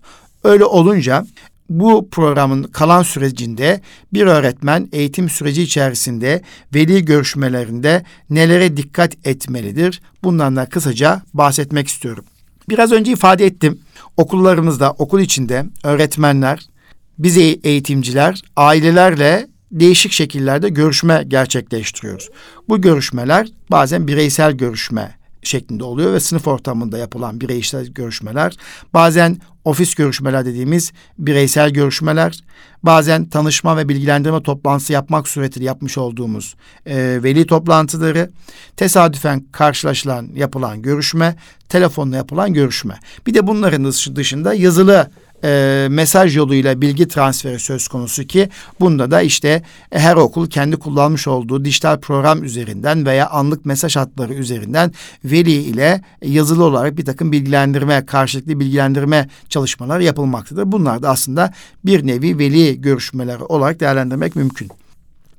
[0.43, 1.25] Öyle olunca
[1.69, 3.81] bu programın kalan sürecinde
[4.13, 6.41] bir öğretmen eğitim süreci içerisinde
[6.75, 10.01] veli görüşmelerinde nelere dikkat etmelidir?
[10.23, 12.25] Bundan da kısaca bahsetmek istiyorum.
[12.69, 13.79] Biraz önce ifade ettim.
[14.17, 16.59] Okullarımızda, okul içinde öğretmenler,
[17.19, 22.29] biz eğitimciler ailelerle değişik şekillerde görüşme gerçekleştiriyoruz.
[22.69, 28.57] Bu görüşmeler bazen bireysel görüşme şeklinde oluyor ve sınıf ortamında yapılan bireysel görüşmeler,
[28.93, 32.43] bazen ofis görüşmeler dediğimiz bireysel görüşmeler,
[32.83, 36.55] bazen tanışma ve bilgilendirme toplantısı yapmak suretiyle yapmış olduğumuz
[36.85, 38.29] e, veli toplantıları,
[38.77, 41.35] tesadüfen karşılaşılan yapılan görüşme,
[41.69, 42.99] telefonla yapılan görüşme.
[43.27, 45.11] Bir de bunların dışında yazılı
[45.43, 48.49] e, mesaj yoluyla bilgi transferi söz konusu ki
[48.79, 54.33] bunda da işte her okul kendi kullanmış olduğu dijital program üzerinden veya anlık mesaj hatları
[54.33, 60.71] üzerinden veli ile yazılı olarak bir takım bilgilendirme, karşılıklı bilgilendirme çalışmaları yapılmaktadır.
[60.71, 61.53] Bunlar da aslında
[61.85, 64.69] bir nevi veli görüşmeleri olarak değerlendirmek mümkün.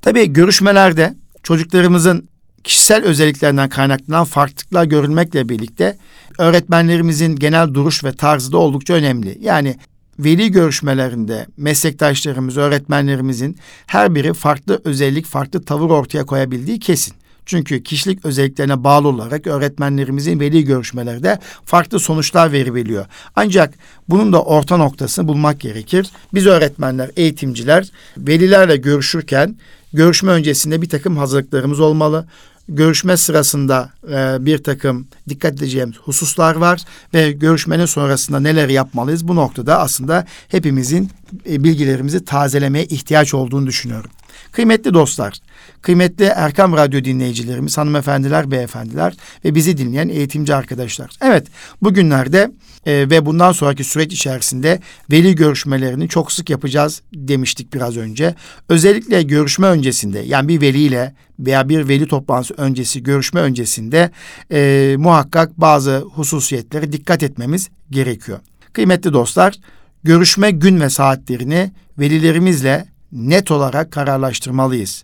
[0.01, 2.29] Tabii görüşmelerde çocuklarımızın
[2.63, 5.97] kişisel özelliklerinden kaynaklanan farklılıklar görülmekle birlikte
[6.37, 9.37] öğretmenlerimizin genel duruş ve tarzı da oldukça önemli.
[9.41, 9.77] Yani
[10.19, 17.13] veli görüşmelerinde meslektaşlarımız, öğretmenlerimizin her biri farklı özellik, farklı tavır ortaya koyabildiği kesin.
[17.45, 23.05] Çünkü kişilik özelliklerine bağlı olarak öğretmenlerimizin veli görüşmelerde farklı sonuçlar veriliyor.
[23.35, 23.73] Ancak
[24.09, 26.07] bunun da orta noktasını bulmak gerekir.
[26.33, 29.55] Biz öğretmenler, eğitimciler velilerle görüşürken
[29.93, 32.27] görüşme öncesinde bir takım hazırlıklarımız olmalı
[32.69, 36.81] görüşme sırasında e, bir takım dikkat edeceğimiz hususlar var
[37.13, 39.27] ve görüşmenin sonrasında neler yapmalıyız?
[39.27, 41.09] Bu noktada aslında hepimizin
[41.49, 44.11] e, bilgilerimizi tazelemeye ihtiyaç olduğunu düşünüyorum.
[44.51, 45.33] Kıymetli dostlar,
[45.81, 49.13] kıymetli Erkam Radyo dinleyicilerimiz, hanımefendiler, beyefendiler
[49.45, 51.09] ve bizi dinleyen eğitimci arkadaşlar.
[51.21, 51.47] Evet,
[51.81, 52.51] bugünlerde
[52.85, 54.79] e, ve bundan sonraki süreç içerisinde
[55.11, 58.35] veli görüşmelerini çok sık yapacağız demiştik biraz önce.
[58.69, 64.11] Özellikle görüşme öncesinde yani bir veliyle veya bir veli toplantısı öncesi, görüşme öncesinde
[64.51, 68.39] e, muhakkak bazı hususiyetlere dikkat etmemiz gerekiyor.
[68.73, 69.55] Kıymetli dostlar,
[70.03, 75.03] görüşme gün ve saatlerini velilerimizle net olarak kararlaştırmalıyız.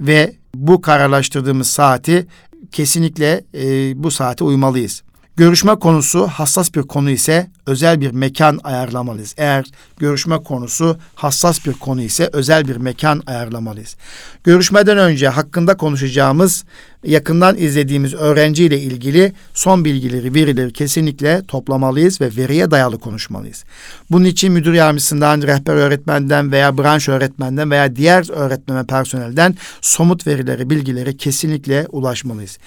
[0.00, 2.26] Ve bu kararlaştırdığımız saati
[2.72, 5.02] kesinlikle e, bu saate uymalıyız.
[5.36, 9.34] Görüşme konusu hassas bir konu ise özel bir mekan ayarlamalıyız.
[9.36, 9.64] Eğer
[9.98, 13.96] görüşme konusu hassas bir konu ise özel bir mekan ayarlamalıyız.
[14.44, 16.64] Görüşmeden önce hakkında konuşacağımız
[17.04, 23.64] yakından izlediğimiz öğrenciyle ilgili son bilgileri, verileri kesinlikle toplamalıyız ve veriye dayalı konuşmalıyız.
[24.10, 30.70] Bunun için müdür yardımcısından, rehber öğretmenden veya branş öğretmenden veya diğer öğretmen personelden somut verileri,
[30.70, 32.58] bilgileri kesinlikle ulaşmalıyız.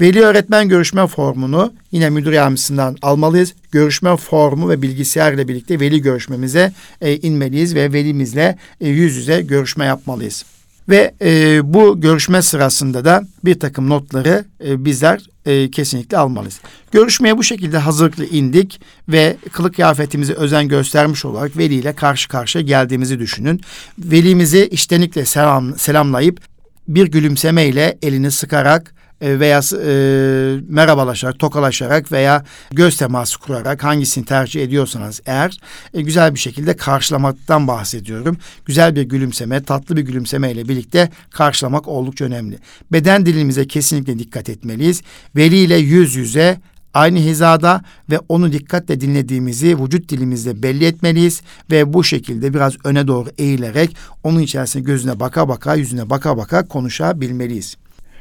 [0.00, 3.54] Veli öğretmen görüşme formunu yine müdür yardımcısından almalıyız.
[3.72, 9.40] Görüşme formu ve bilgisayar ile birlikte veli görüşmemize e, inmeliyiz ve velimizle e, yüz yüze
[9.40, 10.44] görüşme yapmalıyız.
[10.88, 16.60] Ve e, bu görüşme sırasında da bir takım notları e, bizler e, kesinlikle almalıyız.
[16.92, 23.18] Görüşmeye bu şekilde hazırlıklı indik ve kılık kıyafetimizi özen göstermiş olarak veliyle karşı karşıya geldiğimizi
[23.18, 23.60] düşünün.
[23.98, 26.40] Velimizi iştenlikle selam, selamlayıp
[26.88, 35.20] bir gülümsemeyle elini sıkarak veya e, merhabalaşarak, tokalaşarak veya göz teması kurarak hangisini tercih ediyorsanız
[35.26, 35.58] eğer
[35.94, 38.36] e, güzel bir şekilde karşılamaktan bahsediyorum.
[38.64, 42.58] Güzel bir gülümseme, tatlı bir gülümseme ile birlikte karşılamak oldukça önemli.
[42.92, 45.02] Beden dilimize kesinlikle dikkat etmeliyiz.
[45.36, 46.60] Veli ile yüz yüze
[46.94, 53.08] aynı hizada ve onu dikkatle dinlediğimizi vücut dilimizle belli etmeliyiz ve bu şekilde biraz öne
[53.08, 57.76] doğru eğilerek onun içerisine gözüne baka baka yüzüne baka baka konuşabilmeliyiz.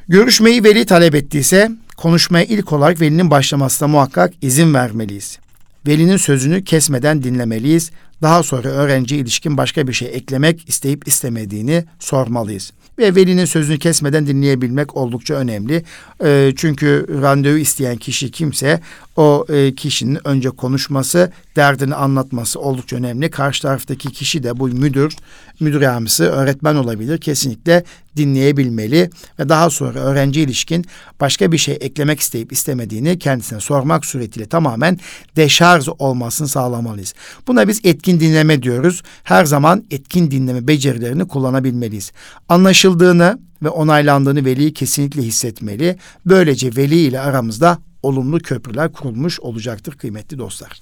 [0.08, 5.40] Görüşmeyi veli talep ettiyse konuşmaya ilk olarak velinin başlamasına muhakkak izin vermeliyiz.
[5.88, 7.92] velinin sözünü kesmeden dinlemeliyiz.
[8.22, 14.28] Daha sonra öğrenci ilişkin başka bir şey eklemek isteyip istemediğini sormalıyız ve velinin sözünü kesmeden
[14.28, 15.84] dinleyebilmek oldukça önemli.
[16.24, 18.80] E, çünkü randevu isteyen kişi kimse
[19.16, 23.32] o e, kişinin önce konuşması, derdini anlatması oldukça önemli.
[23.32, 25.16] Karşı taraftaki kişi de bu müdür,
[25.60, 27.18] müdür yardımcısı, öğretmen olabilir.
[27.18, 27.84] Kesinlikle
[28.18, 30.86] dinleyebilmeli ve daha sonra öğrenci ilişkin
[31.20, 35.00] başka bir şey eklemek isteyip istemediğini kendisine sormak suretiyle tamamen
[35.36, 37.14] deşarj olmasını sağlamalıyız.
[37.48, 39.02] Buna biz etkin dinleme diyoruz.
[39.24, 42.12] Her zaman etkin dinleme becerilerini kullanabilmeliyiz.
[42.50, 45.98] Anlaşıldığını ve onaylandığını veli kesinlikle hissetmeli.
[46.26, 50.82] Böylece veli ile aramızda olumlu köprüler kurulmuş olacaktır kıymetli dostlar.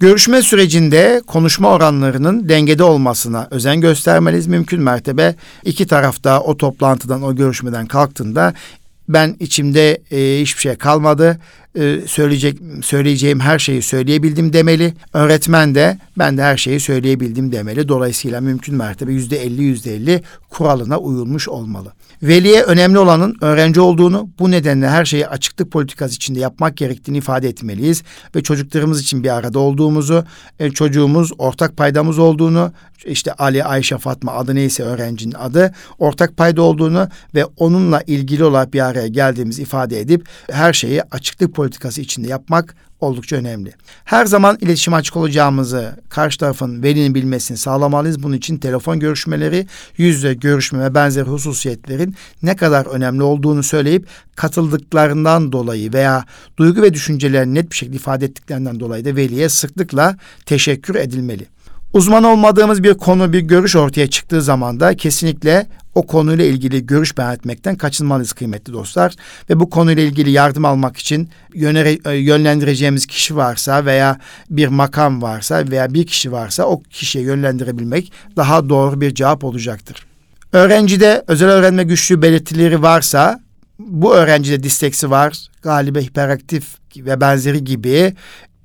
[0.00, 4.46] Görüşme sürecinde konuşma oranlarının dengede olmasına özen göstermeliyiz.
[4.46, 8.54] Mümkün mertebe iki tarafta o toplantıdan, o görüşmeden kalktığında
[9.08, 11.38] ben içimde e, hiçbir şey kalmadı.
[11.78, 14.94] E, söyleyecek söyleyeceğim her şeyi söyleyebildim demeli.
[15.12, 17.88] Öğretmen de ben de her şeyi söyleyebildim demeli.
[17.88, 21.92] Dolayısıyla mümkün mertebe yüzde elli yüzde elli kuralına uyulmuş olmalı.
[22.22, 27.48] Veliye önemli olanın öğrenci olduğunu, bu nedenle her şeyi açıklık politikası içinde yapmak gerektiğini ifade
[27.48, 28.02] etmeliyiz
[28.36, 30.24] ve çocuklarımız için bir arada olduğumuzu,
[30.58, 32.72] e, çocuğumuz ortak paydamız olduğunu,
[33.04, 38.74] işte Ali, Ayşe, Fatma adı neyse öğrencinin adı, ortak payda olduğunu ve onunla ilgili olarak
[38.74, 43.72] bir araya geldiğimizi ifade edip her şeyi açıklık politikası içinde yapmak oldukça önemli.
[44.04, 48.22] Her zaman iletişim açık olacağımızı karşı tarafın velinin bilmesini sağlamalıyız.
[48.22, 54.06] Bunun için telefon görüşmeleri, yüz yüze görüşme ve benzeri hususiyetlerin ne kadar önemli olduğunu söyleyip
[54.36, 56.24] katıldıklarından dolayı veya
[56.56, 61.46] duygu ve düşüncelerini net bir şekilde ifade ettiklerinden dolayı da veliye sıklıkla teşekkür edilmeli.
[61.92, 67.18] Uzman olmadığımız bir konu, bir görüş ortaya çıktığı zaman da kesinlikle o konuyla ilgili görüş
[67.18, 69.14] beyan etmekten kaçınmalıyız kıymetli dostlar.
[69.50, 74.18] Ve bu konuyla ilgili yardım almak için yönere, e, yönlendireceğimiz kişi varsa veya
[74.50, 80.06] bir makam varsa veya bir kişi varsa o kişiye yönlendirebilmek daha doğru bir cevap olacaktır.
[80.52, 83.40] Öğrencide özel öğrenme güçlüğü belirtileri varsa
[83.78, 88.14] bu öğrencide disteksi var, galibe hiperaktif ve benzeri gibi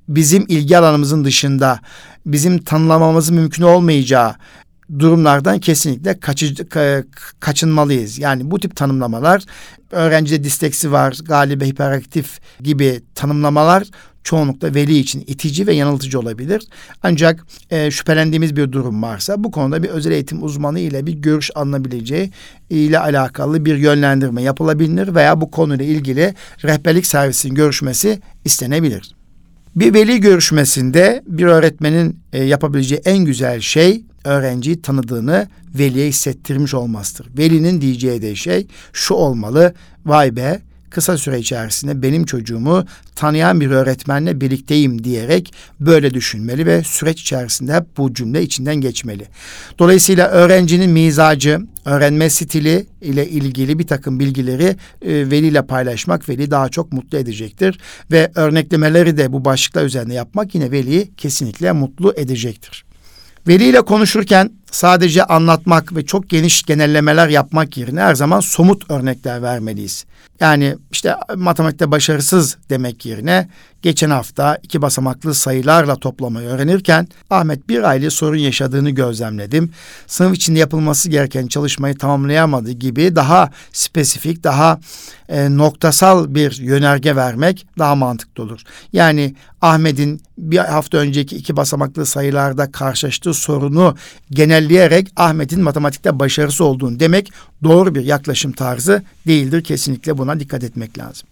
[0.08, 1.80] bizim ilgi alanımızın dışında
[2.26, 4.34] bizim tanımlamamız mümkün olmayacağı
[4.98, 6.54] durumlardan kesinlikle kaçı,
[7.40, 8.18] kaçınmalıyız.
[8.18, 9.42] Yani bu tip tanımlamalar
[9.90, 13.84] öğrencide disteksi var, galibe hiperaktif gibi tanımlamalar
[14.24, 16.62] çoğunlukla veli için itici ve yanıltıcı olabilir.
[17.02, 21.50] Ancak e, şüphelendiğimiz bir durum varsa bu konuda bir özel eğitim uzmanı ile bir görüş
[21.54, 22.30] alınabileceği
[22.70, 29.13] ile alakalı bir yönlendirme yapılabilir veya bu konuyla ilgili rehberlik servisinin görüşmesi istenebilir.
[29.76, 37.26] Bir veli görüşmesinde bir öğretmenin e, yapabileceği en güzel şey öğrenciyi tanıdığını veliye hissettirmiş olmasıdır.
[37.38, 39.74] Velinin diyeceği de şey şu olmalı.
[40.06, 40.60] Vay be
[40.94, 47.74] kısa süre içerisinde benim çocuğumu tanıyan bir öğretmenle birlikteyim diyerek böyle düşünmeli ve süreç içerisinde
[47.74, 49.26] hep bu cümle içinden geçmeli.
[49.78, 56.68] Dolayısıyla öğrencinin mizacı, öğrenme stili ile ilgili bir takım bilgileri e, veliyle paylaşmak veli daha
[56.68, 57.78] çok mutlu edecektir.
[58.10, 62.84] Ve örneklemeleri de bu başlıklar üzerinde yapmak yine veliyi kesinlikle mutlu edecektir.
[63.48, 70.04] Veliyle konuşurken sadece anlatmak ve çok geniş genellemeler yapmak yerine her zaman somut örnekler vermeliyiz.
[70.40, 73.48] Yani işte matematikte başarısız demek yerine
[73.82, 79.70] geçen hafta iki basamaklı sayılarla toplamayı öğrenirken Ahmet bir aile sorun yaşadığını gözlemledim.
[80.06, 84.80] Sınıf içinde yapılması gereken çalışmayı tamamlayamadı gibi daha spesifik, daha
[85.28, 88.60] e, noktasal bir yönerge vermek daha mantıklı olur.
[88.92, 93.96] Yani Ahmet'in bir hafta önceki iki basamaklı sayılarda karşılaştığı sorunu
[94.64, 97.32] genelleyerek Ahmet'in matematikte başarısı olduğunu demek
[97.64, 99.64] doğru bir yaklaşım tarzı değildir.
[99.64, 101.28] Kesinlikle buna dikkat etmek lazım.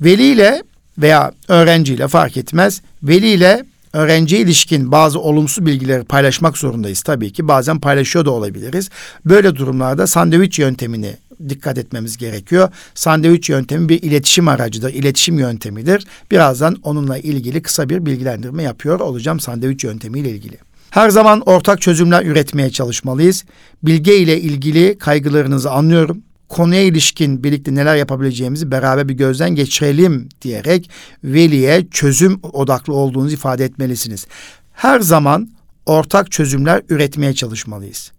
[0.00, 0.62] Veli ile
[0.98, 2.82] veya öğrenciyle fark etmez.
[3.02, 7.48] Veli ile öğrenci ilişkin bazı olumsuz bilgileri paylaşmak zorundayız tabii ki.
[7.48, 8.90] Bazen paylaşıyor da olabiliriz.
[9.24, 11.16] Böyle durumlarda sandviç yöntemini
[11.48, 12.68] dikkat etmemiz gerekiyor.
[12.94, 16.06] Sandviç yöntemi bir iletişim aracıdır, iletişim yöntemidir.
[16.30, 20.71] Birazdan onunla ilgili kısa bir bilgilendirme yapıyor olacağım sandviç yöntemiyle ilgili.
[20.92, 23.44] Her zaman ortak çözümler üretmeye çalışmalıyız.
[23.82, 30.90] Bilge ile ilgili kaygılarınızı anlıyorum konuya ilişkin birlikte neler yapabileceğimizi beraber bir gözden geçirelim diyerek
[31.24, 34.26] veliye çözüm odaklı olduğunuzu ifade etmelisiniz.
[34.72, 35.50] Her zaman
[35.86, 38.12] ortak çözümler üretmeye çalışmalıyız.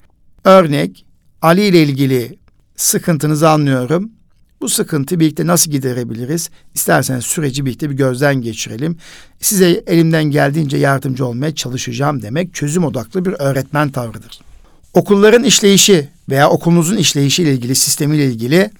[0.43, 1.05] Örnek
[1.41, 2.37] Ali ile ilgili
[2.75, 4.11] sıkıntınızı anlıyorum.
[4.63, 6.49] Bu sıkıntı birlikte nasıl giderebiliriz?
[6.73, 8.97] İsterseniz süreci birlikte bir gözden geçirelim.
[9.39, 14.39] Size elimden geldiğince yardımcı olmaya çalışacağım demek çözüm odaklı bir öğretmen tavrıdır.
[14.93, 18.71] Okulların işleyişi veya okulunuzun işleyişiyle ilgili, sistemiyle ilgili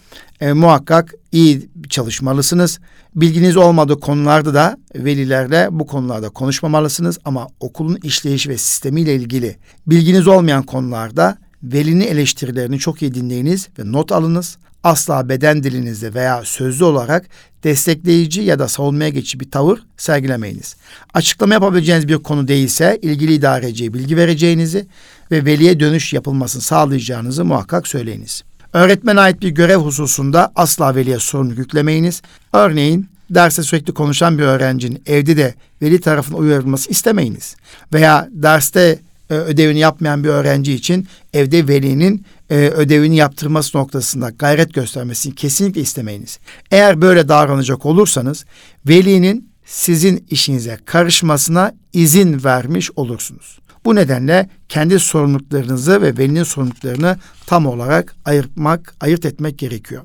[0.42, 2.80] e, muhakkak iyi çalışmalısınız.
[3.16, 10.28] Bilginiz olmadığı konularda da velilerle bu konularda konuşmamalısınız ama okulun işleyişi ve sistemiyle ilgili bilginiz
[10.28, 14.58] olmayan konularda velinin eleştirilerini çok iyi dinleyiniz ve not alınız.
[14.84, 17.26] Asla beden dilinizde veya sözlü olarak
[17.64, 20.76] destekleyici ya da savunmaya geçici bir tavır sergilemeyiniz.
[21.14, 24.88] Açıklama yapabileceğiniz bir konu değilse ilgili idareciye bilgi vereceğinizi
[25.32, 28.44] ve veliye dönüş yapılmasını sağlayacağınızı muhakkak söyleyiniz.
[28.74, 32.22] Öğretmene ait bir görev hususunda asla veliye sorumluluk yüklemeyiniz.
[32.54, 37.56] Örneğin derste sürekli konuşan bir öğrencinin evde de veli tarafından uyarılması istemeyiniz.
[37.94, 44.74] Veya derste e, ödevini yapmayan bir öğrenci için evde velinin e, ödevini yaptırması noktasında gayret
[44.74, 46.40] göstermesini kesinlikle istemeyiniz.
[46.72, 48.46] Eğer böyle davranacak olursanız
[48.88, 53.60] velinin sizin işinize karışmasına izin vermiş olursunuz.
[53.86, 60.02] Bu nedenle kendi sorumluluklarınızı ve velinin sorumluluklarını tam olarak ayırtmak, ayırt etmek gerekiyor.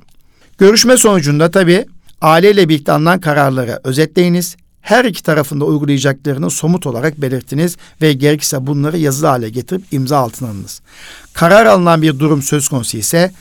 [0.57, 1.85] Görüşme sonucunda tabii
[2.21, 4.55] aileyle birlikte alınan kararları özetleyiniz.
[4.81, 10.49] Her iki tarafında uygulayacaklarını somut olarak belirtiniz ve gerekirse bunları yazılı hale getirip imza altına
[10.49, 10.81] alınız.
[11.33, 13.31] Karar alınan bir durum söz konusu ise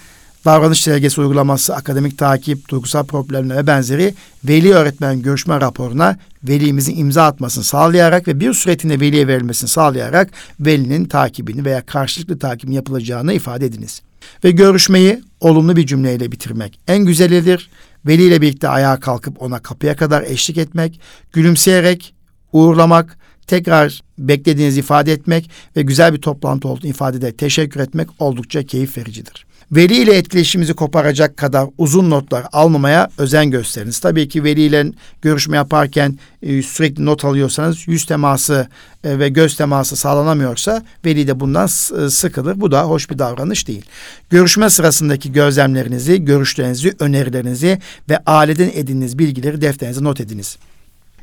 [0.44, 4.14] davranış delgesi uygulaması, akademik takip, duygusal problemler ve benzeri
[4.44, 10.30] veli öğretmen görüşme raporuna velimizin imza atmasını sağlayarak ve bir süretinde veliye verilmesini sağlayarak
[10.60, 14.02] velinin takibini veya karşılıklı takibin yapılacağını ifade ediniz.
[14.44, 17.70] Ve görüşmeyi olumlu bir cümleyle bitirmek en güzelidir.
[18.08, 21.00] Veliyle birlikte ayağa kalkıp ona kapıya kadar eşlik etmek,
[21.32, 22.14] gülümseyerek
[22.52, 28.62] uğurlamak, tekrar beklediğinizi ifade etmek ve güzel bir toplantı olduğunu ifade ederek teşekkür etmek oldukça
[28.62, 29.46] keyif vericidir.
[29.72, 33.98] Veli ile etkileşimimizi koparacak kadar uzun notlar almamaya özen gösteriniz.
[33.98, 34.86] Tabii ki veli ile
[35.22, 38.68] görüşme yaparken e, sürekli not alıyorsanız yüz teması
[39.04, 42.60] e, ve göz teması sağlanamıyorsa veli de bundan e, sıkılır.
[42.60, 43.84] Bu da hoş bir davranış değil.
[44.30, 50.58] Görüşme sırasındaki gözlemlerinizi, görüşlerinizi, önerilerinizi ve aileden edindiğiniz bilgileri defterinize not ediniz.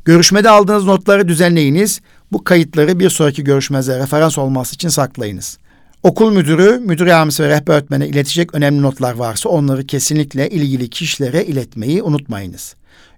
[0.05, 2.01] Görüşmede aldığınız notları düzenleyiniz.
[2.31, 5.57] Bu kayıtları bir sonraki görüşmenize referans olması için saklayınız.
[6.05, 11.45] Okul müdürü, müdür yardımcısı ve rehber öğretmene iletecek önemli notlar varsa onları kesinlikle ilgili kişilere
[11.45, 12.75] iletmeyi unutmayınız.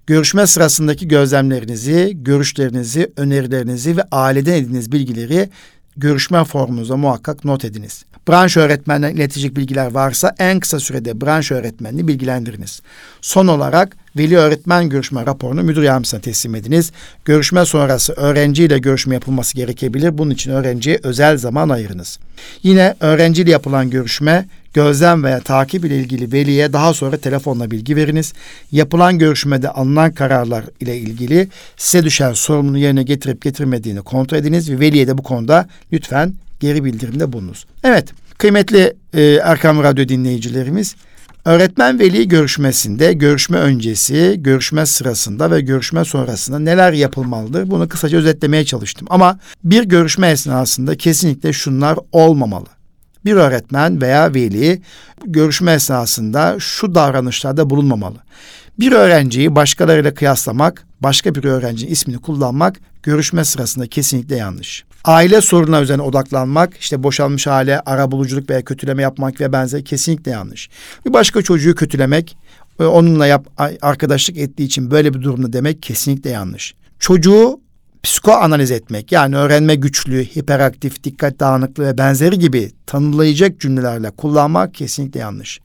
[0.07, 5.49] Görüşme sırasındaki gözlemlerinizi, görüşlerinizi, önerilerinizi ve aileden edindiğiniz bilgileri
[5.97, 8.05] görüşme formunuza muhakkak not ediniz.
[8.27, 12.81] Branş öğretmenden iletecek bilgiler varsa en kısa sürede branş öğretmenini bilgilendiriniz.
[13.21, 16.91] Son olarak veli öğretmen görüşme raporunu müdür yardımcısına teslim ediniz.
[17.25, 20.17] Görüşme sonrası öğrenciyle görüşme yapılması gerekebilir.
[20.17, 22.19] Bunun için öğrenciye özel zaman ayırınız.
[22.63, 28.33] Yine öğrenciyle yapılan görüşme gözlem veya takip ile ilgili veliye daha sonra telefonla bilgi veriniz.
[28.71, 31.47] Yapılan görüşmede alınan kararlar ile ilgili
[31.77, 36.83] size düşen sorumluluğu yerine getirip getirmediğini kontrol ediniz ve veliye de bu konuda lütfen geri
[36.83, 37.65] bildirimde bulunuz.
[37.83, 40.95] Evet, kıymetli e, Erkam Radyo dinleyicilerimiz,
[41.47, 47.71] öğretmen veli görüşmesinde, görüşme öncesi, görüşme sırasında ve görüşme sonrasında neler yapılmalıdır?
[47.71, 49.07] Bunu kısaca özetlemeye çalıştım.
[49.11, 52.65] Ama bir görüşme esnasında kesinlikle şunlar olmamalı.
[53.25, 54.81] Bir öğretmen veya veli
[55.25, 58.17] görüşme esnasında şu davranışlarda bulunmamalı.
[58.79, 64.85] Bir öğrenciyi başkalarıyla kıyaslamak, başka bir öğrencinin ismini kullanmak görüşme sırasında kesinlikle yanlış.
[65.07, 70.31] Aile sorununa üzerine odaklanmak, işte boşanmış hale, ara buluculuk veya kötüleme yapmak ve benzeri kesinlikle
[70.31, 70.69] yanlış.
[71.05, 72.37] Bir başka çocuğu kötülemek,
[72.79, 73.47] onunla yap,
[73.81, 76.75] arkadaşlık ettiği için böyle bir durumda demek kesinlikle yanlış.
[76.99, 77.59] Çocuğu
[78.03, 84.73] psiko analiz etmek yani öğrenme güçlüğü, hiperaktif, dikkat dağınıklığı ve benzeri gibi tanımlayacak cümlelerle kullanmak
[84.73, 85.59] kesinlikle yanlış.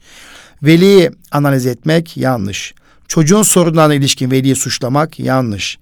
[0.62, 2.74] Veliyi analiz etmek yanlış.
[3.12, 5.78] Çocuğun sorunlarına ilişkin veliyi suçlamak yanlış.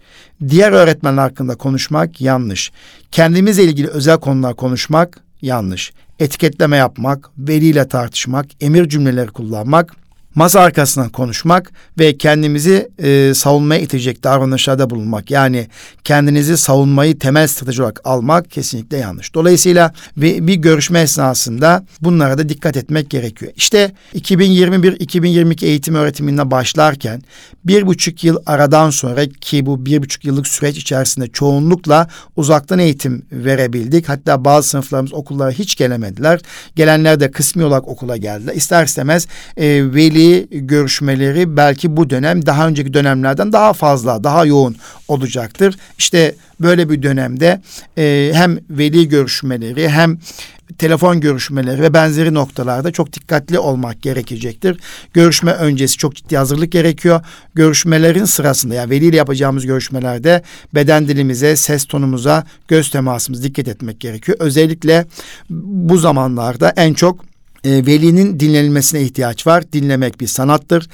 [0.48, 2.72] Diğer öğretmenler hakkında konuşmak yanlış.
[3.10, 5.92] Kendimizle ilgili özel konular konuşmak yanlış.
[6.18, 9.96] Etiketleme yapmak, veliyle tartışmak, emir cümleleri kullanmak
[10.34, 15.30] masa arkasından konuşmak ve kendimizi e, savunmaya itecek davranışlarda bulunmak.
[15.30, 15.68] Yani
[16.04, 19.34] kendinizi savunmayı temel strateji olarak almak kesinlikle yanlış.
[19.34, 23.52] Dolayısıyla bir, bir görüşme esnasında bunlara da dikkat etmek gerekiyor.
[23.56, 27.22] İşte 2021-2022 eğitim öğretimine başlarken
[27.64, 33.22] bir buçuk yıl aradan sonra ki bu bir buçuk yıllık süreç içerisinde çoğunlukla uzaktan eğitim
[33.32, 34.08] verebildik.
[34.08, 36.40] Hatta bazı sınıflarımız okullara hiç gelemediler.
[36.76, 38.54] Gelenler de kısmi olarak okula geldiler.
[38.54, 39.26] İster istemez
[39.56, 44.76] e, veli veli görüşmeleri belki bu dönem daha önceki dönemlerden daha fazla, daha yoğun
[45.08, 45.76] olacaktır.
[45.98, 47.62] İşte böyle bir dönemde
[47.98, 50.18] e, hem veli görüşmeleri hem
[50.78, 54.80] telefon görüşmeleri ve benzeri noktalarda çok dikkatli olmak gerekecektir.
[55.12, 57.20] Görüşme öncesi çok ciddi hazırlık gerekiyor.
[57.54, 60.42] Görüşmelerin sırasında yani veliyle yapacağımız görüşmelerde
[60.74, 64.38] beden dilimize, ses tonumuza, göz temasımıza dikkat etmek gerekiyor.
[64.40, 65.06] Özellikle
[65.50, 67.29] bu zamanlarda en çok
[67.64, 69.72] e, velinin dinlenilmesine ihtiyaç var.
[69.72, 70.88] Dinlemek bir sanattır.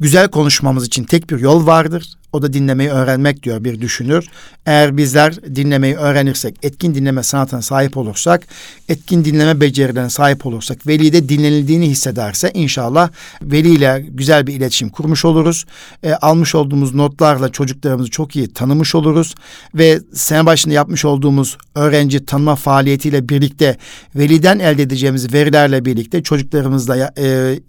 [0.00, 2.16] Güzel konuşmamız için tek bir yol vardır.
[2.32, 4.28] O da dinlemeyi öğrenmek diyor bir düşünür.
[4.66, 8.46] Eğer bizler dinlemeyi öğrenirsek, etkin dinleme sanatına sahip olursak,
[8.88, 13.10] etkin dinleme becerilerine sahip olursak, veli de dinlenildiğini hissederse inşallah
[13.42, 15.64] veliyle güzel bir iletişim kurmuş oluruz.
[16.02, 19.34] E, almış olduğumuz notlarla çocuklarımızı çok iyi tanımış oluruz.
[19.74, 23.76] Ve sene başında yapmış olduğumuz öğrenci tanıma faaliyetiyle birlikte
[24.14, 27.24] veliden elde edeceğimiz verilerle birlikte çocuklarımızla e,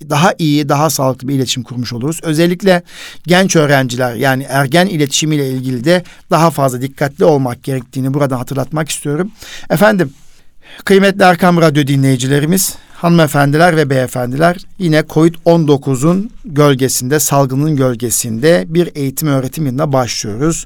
[0.09, 2.19] daha iyi, daha sağlıklı bir iletişim kurmuş oluruz.
[2.23, 2.83] Özellikle
[3.27, 9.31] genç öğrenciler yani ergen iletişimiyle ilgili de daha fazla dikkatli olmak gerektiğini buradan hatırlatmak istiyorum.
[9.69, 10.13] Efendim
[10.85, 19.65] kıymetli Erkam Radyo dinleyicilerimiz hanımefendiler ve beyefendiler yine COVID-19'un gölgesinde, salgının gölgesinde bir eğitim öğretim
[19.65, 20.65] yılına başlıyoruz.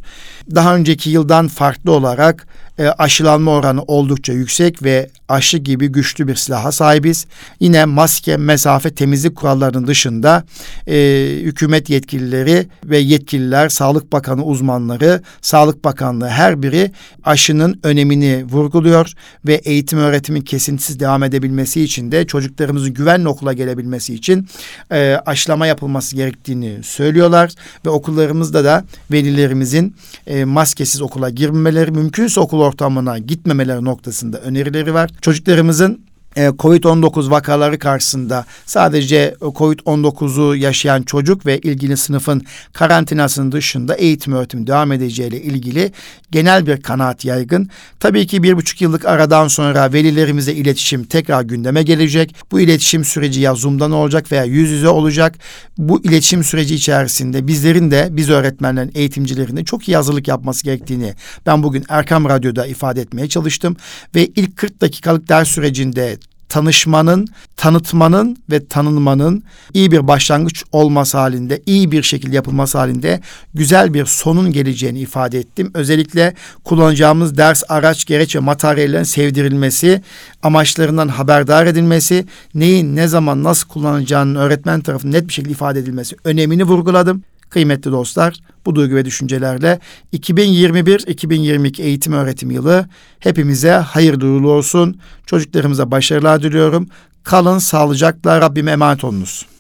[0.56, 2.48] Daha önceki yıldan farklı olarak
[2.78, 7.26] e, aşılanma oranı oldukça yüksek ve aşı gibi güçlü bir silaha sahibiz.
[7.60, 10.44] Yine maske, mesafe, temizlik kurallarının dışında
[10.88, 10.96] e,
[11.42, 16.92] hükümet yetkilileri ve yetkililer, Sağlık Bakanı uzmanları, Sağlık Bakanlığı her biri
[17.24, 19.14] aşının önemini vurguluyor
[19.48, 24.48] ve eğitim öğretimin kesintisiz devam edebilmesi için de çocuklarımızın güvenli okula gelebilmesi için
[24.92, 27.52] e, aşılama yapılması gerektiğini söylüyorlar
[27.86, 29.96] ve okullarımızda da velilerimizin
[30.28, 35.12] e, maskesiz okula girmemeleri mümkünse okul ortamına gitmemeleri noktasında önerileri var.
[35.22, 36.00] Çocuklarımızın
[36.36, 42.42] Covid-19 vakaları karşısında sadece Covid-19'u yaşayan çocuk ve ilgili sınıfın
[42.74, 45.92] karantinasının dışında eğitim öğretim devam edeceğiyle ilgili
[46.32, 47.70] genel bir kanaat yaygın.
[48.00, 52.36] Tabii ki bir buçuk yıllık aradan sonra velilerimize iletişim tekrar gündeme gelecek.
[52.52, 55.36] Bu iletişim süreci ya Zoom'dan olacak veya yüz yüze olacak.
[55.78, 61.14] Bu iletişim süreci içerisinde bizlerin de biz öğretmenlerin, eğitimcilerin çok iyi hazırlık yapması gerektiğini
[61.46, 63.76] ben bugün Erkam Radyo'da ifade etmeye çalıştım.
[64.16, 66.18] Ve ilk 40 dakikalık ders sürecinde
[66.52, 67.28] tanışmanın,
[67.58, 69.44] tanıtmanın ve tanınmanın
[69.74, 73.22] iyi bir başlangıç olması halinde, iyi bir şekilde yapılması halinde
[73.54, 75.72] güzel bir sonun geleceğini ifade ettim.
[75.74, 76.34] Özellikle
[76.64, 80.02] kullanacağımız ders, araç, gereç ve materyallerin sevdirilmesi,
[80.44, 82.26] amaçlarından haberdar edilmesi,
[82.56, 87.24] neyin ne zaman nasıl kullanacağının öğretmen tarafından net bir şekilde ifade edilmesi önemini vurguladım.
[87.52, 88.36] Kıymetli dostlar,
[88.66, 89.80] bu duygu ve düşüncelerle
[90.14, 92.86] 2021-2022 eğitim öğretim yılı
[93.20, 95.00] hepimize hayır duyulu olsun.
[95.26, 96.88] Çocuklarımıza başarılar diliyorum.
[97.24, 99.52] Kalın sağlıcakla Rabbime emanet olunuz.